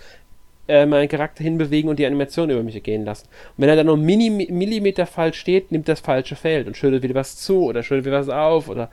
[0.67, 3.27] äh, meinen Charakter hinbewegen und die Animation über mich gehen lassen.
[3.55, 7.03] Und wenn er dann nur Mini Millimeter falsch steht, nimmt das falsche Feld und schüttelt
[7.03, 8.89] wieder was zu oder schüttelt wieder was auf oder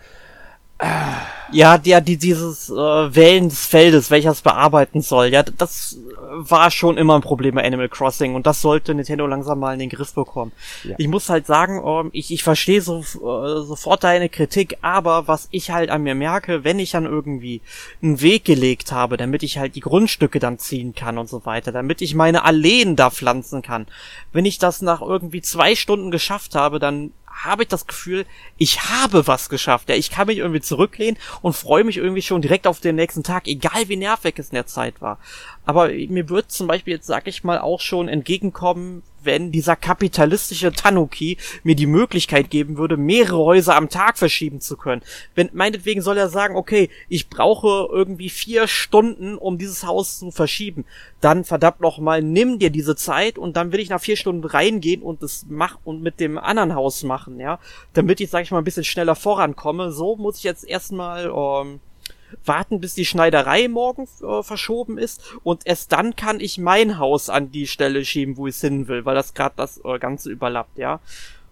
[1.52, 5.98] ja, ja, die, dieses äh, Wählen des Feldes, welches bearbeiten soll, ja, das
[6.30, 9.78] war schon immer ein Problem bei Animal Crossing und das sollte Nintendo langsam mal in
[9.78, 10.50] den Griff bekommen.
[10.82, 10.96] Ja.
[10.98, 15.46] Ich muss halt sagen, ähm, ich, ich verstehe so, äh, sofort deine Kritik, aber was
[15.52, 17.60] ich halt an mir merke, wenn ich dann irgendwie
[18.02, 21.70] einen Weg gelegt habe, damit ich halt die Grundstücke dann ziehen kann und so weiter,
[21.70, 23.86] damit ich meine Alleen da pflanzen kann,
[24.32, 28.26] wenn ich das nach irgendwie zwei Stunden geschafft habe, dann habe ich das Gefühl,
[28.56, 29.88] ich habe was geschafft.
[29.88, 33.22] Ja, ich kann mich irgendwie zurücklehnen und freue mich irgendwie schon direkt auf den nächsten
[33.22, 35.18] Tag, egal wie nervig es in der Zeit war.
[35.66, 40.72] Aber mir wird zum Beispiel jetzt, sag ich mal, auch schon entgegenkommen, wenn dieser kapitalistische
[40.72, 45.02] Tanuki mir die Möglichkeit geben würde, mehrere Häuser am Tag verschieben zu können.
[45.34, 50.30] Wenn, meinetwegen soll er sagen, okay, ich brauche irgendwie vier Stunden, um dieses Haus zu
[50.30, 50.84] verschieben.
[51.20, 54.44] Dann verdammt noch mal, nimm dir diese Zeit und dann will ich nach vier Stunden
[54.44, 57.58] reingehen und das mach und mit dem anderen Haus machen, ja.
[57.92, 59.92] Damit ich, sag ich mal, ein bisschen schneller vorankomme.
[59.92, 61.80] So muss ich jetzt erstmal, ähm,
[62.44, 67.30] warten, bis die Schneiderei morgen äh, verschoben ist und erst dann kann ich mein Haus
[67.30, 70.78] an die Stelle schieben, wo ich hin will, weil das gerade das äh, Ganze überlappt,
[70.78, 71.00] ja.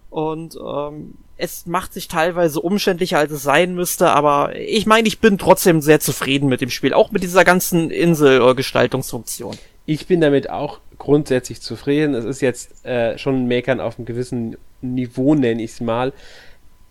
[0.09, 5.19] Und ähm, es macht sich teilweise umständlicher, als es sein müsste, aber ich meine, ich
[5.19, 9.57] bin trotzdem sehr zufrieden mit dem Spiel, auch mit dieser ganzen Inselgestaltungsfunktion.
[9.85, 12.13] Ich bin damit auch grundsätzlich zufrieden.
[12.13, 16.13] Es ist jetzt äh, schon ein Meckern auf einem gewissen Niveau, nenne ich es mal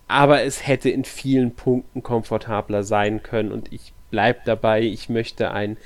[0.07, 5.51] aber es hätte in vielen Punkten komfortabler sein können und ich bleibe dabei, ich möchte
[5.51, 5.77] einen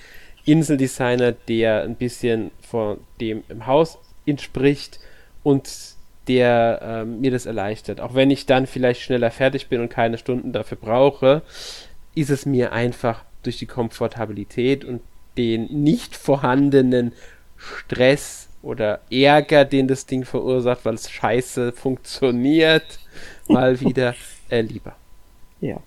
[0.45, 4.99] Inseldesigner, der ein bisschen von dem im Haus entspricht
[5.43, 5.69] und
[6.27, 8.01] der ähm, mir das erleichtert.
[8.01, 11.41] Auch wenn ich dann vielleicht schneller fertig bin und keine Stunden dafür brauche,
[12.15, 15.01] ist es mir einfach durch die Komfortabilität und
[15.37, 17.13] den nicht vorhandenen
[17.55, 22.99] Stress oder Ärger, den das Ding verursacht, weil es scheiße funktioniert,
[23.49, 24.15] mal wieder
[24.49, 24.93] äh, lieber.
[25.61, 25.77] Ja.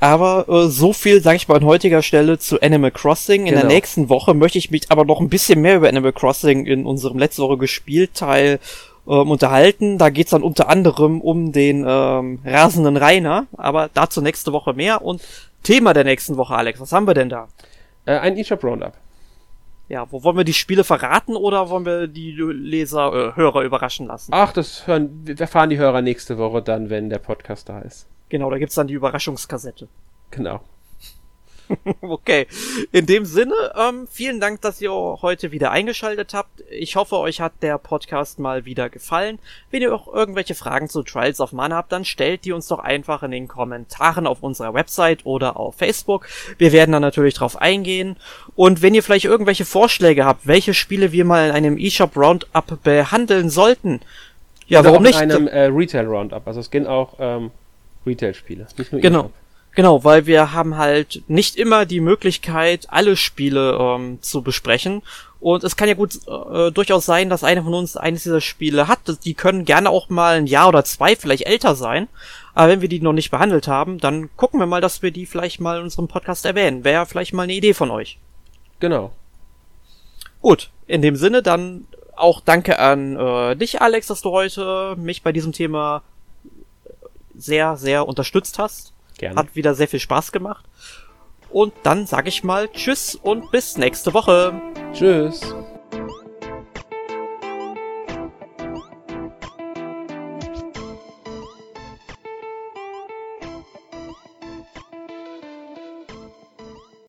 [0.00, 3.42] Aber äh, so viel, sage ich mal, an heutiger Stelle zu Animal Crossing.
[3.42, 3.60] In genau.
[3.60, 6.86] der nächsten Woche möchte ich mich aber noch ein bisschen mehr über Animal Crossing in
[6.86, 8.58] unserem letzte Woche gespielt Teil
[9.06, 9.98] ähm, unterhalten.
[9.98, 15.02] Da geht's dann unter anderem um den ähm, rasenden Rainer, aber dazu nächste Woche mehr.
[15.02, 15.22] Und
[15.62, 17.48] Thema der nächsten Woche, Alex, was haben wir denn da?
[18.06, 18.94] Äh, ein eShop Roundup.
[19.90, 24.06] Ja, wo wollen wir die Spiele verraten oder wollen wir die Leser, äh, Hörer überraschen
[24.06, 24.30] lassen?
[24.32, 28.06] Ach, das hören, erfahren die Hörer nächste Woche dann, wenn der Podcast da ist.
[28.28, 29.88] Genau, da gibt's dann die Überraschungskassette.
[30.30, 30.60] Genau.
[32.00, 32.46] okay.
[32.92, 36.62] In dem Sinne, ähm, vielen Dank, dass ihr heute wieder eingeschaltet habt.
[36.70, 39.38] Ich hoffe, euch hat der Podcast mal wieder gefallen.
[39.70, 42.78] Wenn ihr auch irgendwelche Fragen zu Trials of Mana habt, dann stellt die uns doch
[42.78, 46.28] einfach in den Kommentaren auf unserer Website oder auf Facebook.
[46.58, 48.16] Wir werden dann natürlich drauf eingehen.
[48.56, 52.82] Und wenn ihr vielleicht irgendwelche Vorschläge habt, welche Spiele wir mal in einem eShop Roundup
[52.82, 54.00] behandeln sollten,
[54.66, 55.20] ja, oder warum nicht?
[55.20, 56.46] In einem äh, Retail Roundup.
[56.46, 57.50] Also es gehen auch ähm,
[58.06, 59.30] Retail-Spiele, nicht nur
[59.74, 60.04] Genau.
[60.04, 65.02] Weil wir haben halt nicht immer die Möglichkeit, alle Spiele ähm, zu besprechen.
[65.38, 68.88] Und es kann ja gut äh, durchaus sein, dass einer von uns eines dieser Spiele
[68.88, 69.00] hat.
[69.24, 72.08] Die können gerne auch mal ein Jahr oder zwei vielleicht älter sein.
[72.52, 75.24] Aber wenn wir die noch nicht behandelt haben, dann gucken wir mal, dass wir die
[75.24, 76.84] vielleicht mal in unserem Podcast erwähnen.
[76.84, 78.18] Wäre vielleicht mal eine Idee von euch.
[78.80, 79.12] Genau.
[80.42, 81.86] Gut, in dem Sinne dann
[82.16, 86.02] auch danke an äh, dich, Alex, dass du heute mich bei diesem Thema
[87.34, 88.92] sehr, sehr unterstützt hast.
[89.20, 89.36] Gerne.
[89.36, 90.64] Hat wieder sehr viel Spaß gemacht.
[91.50, 94.58] Und dann sage ich mal Tschüss und bis nächste Woche.
[94.94, 95.54] Tschüss.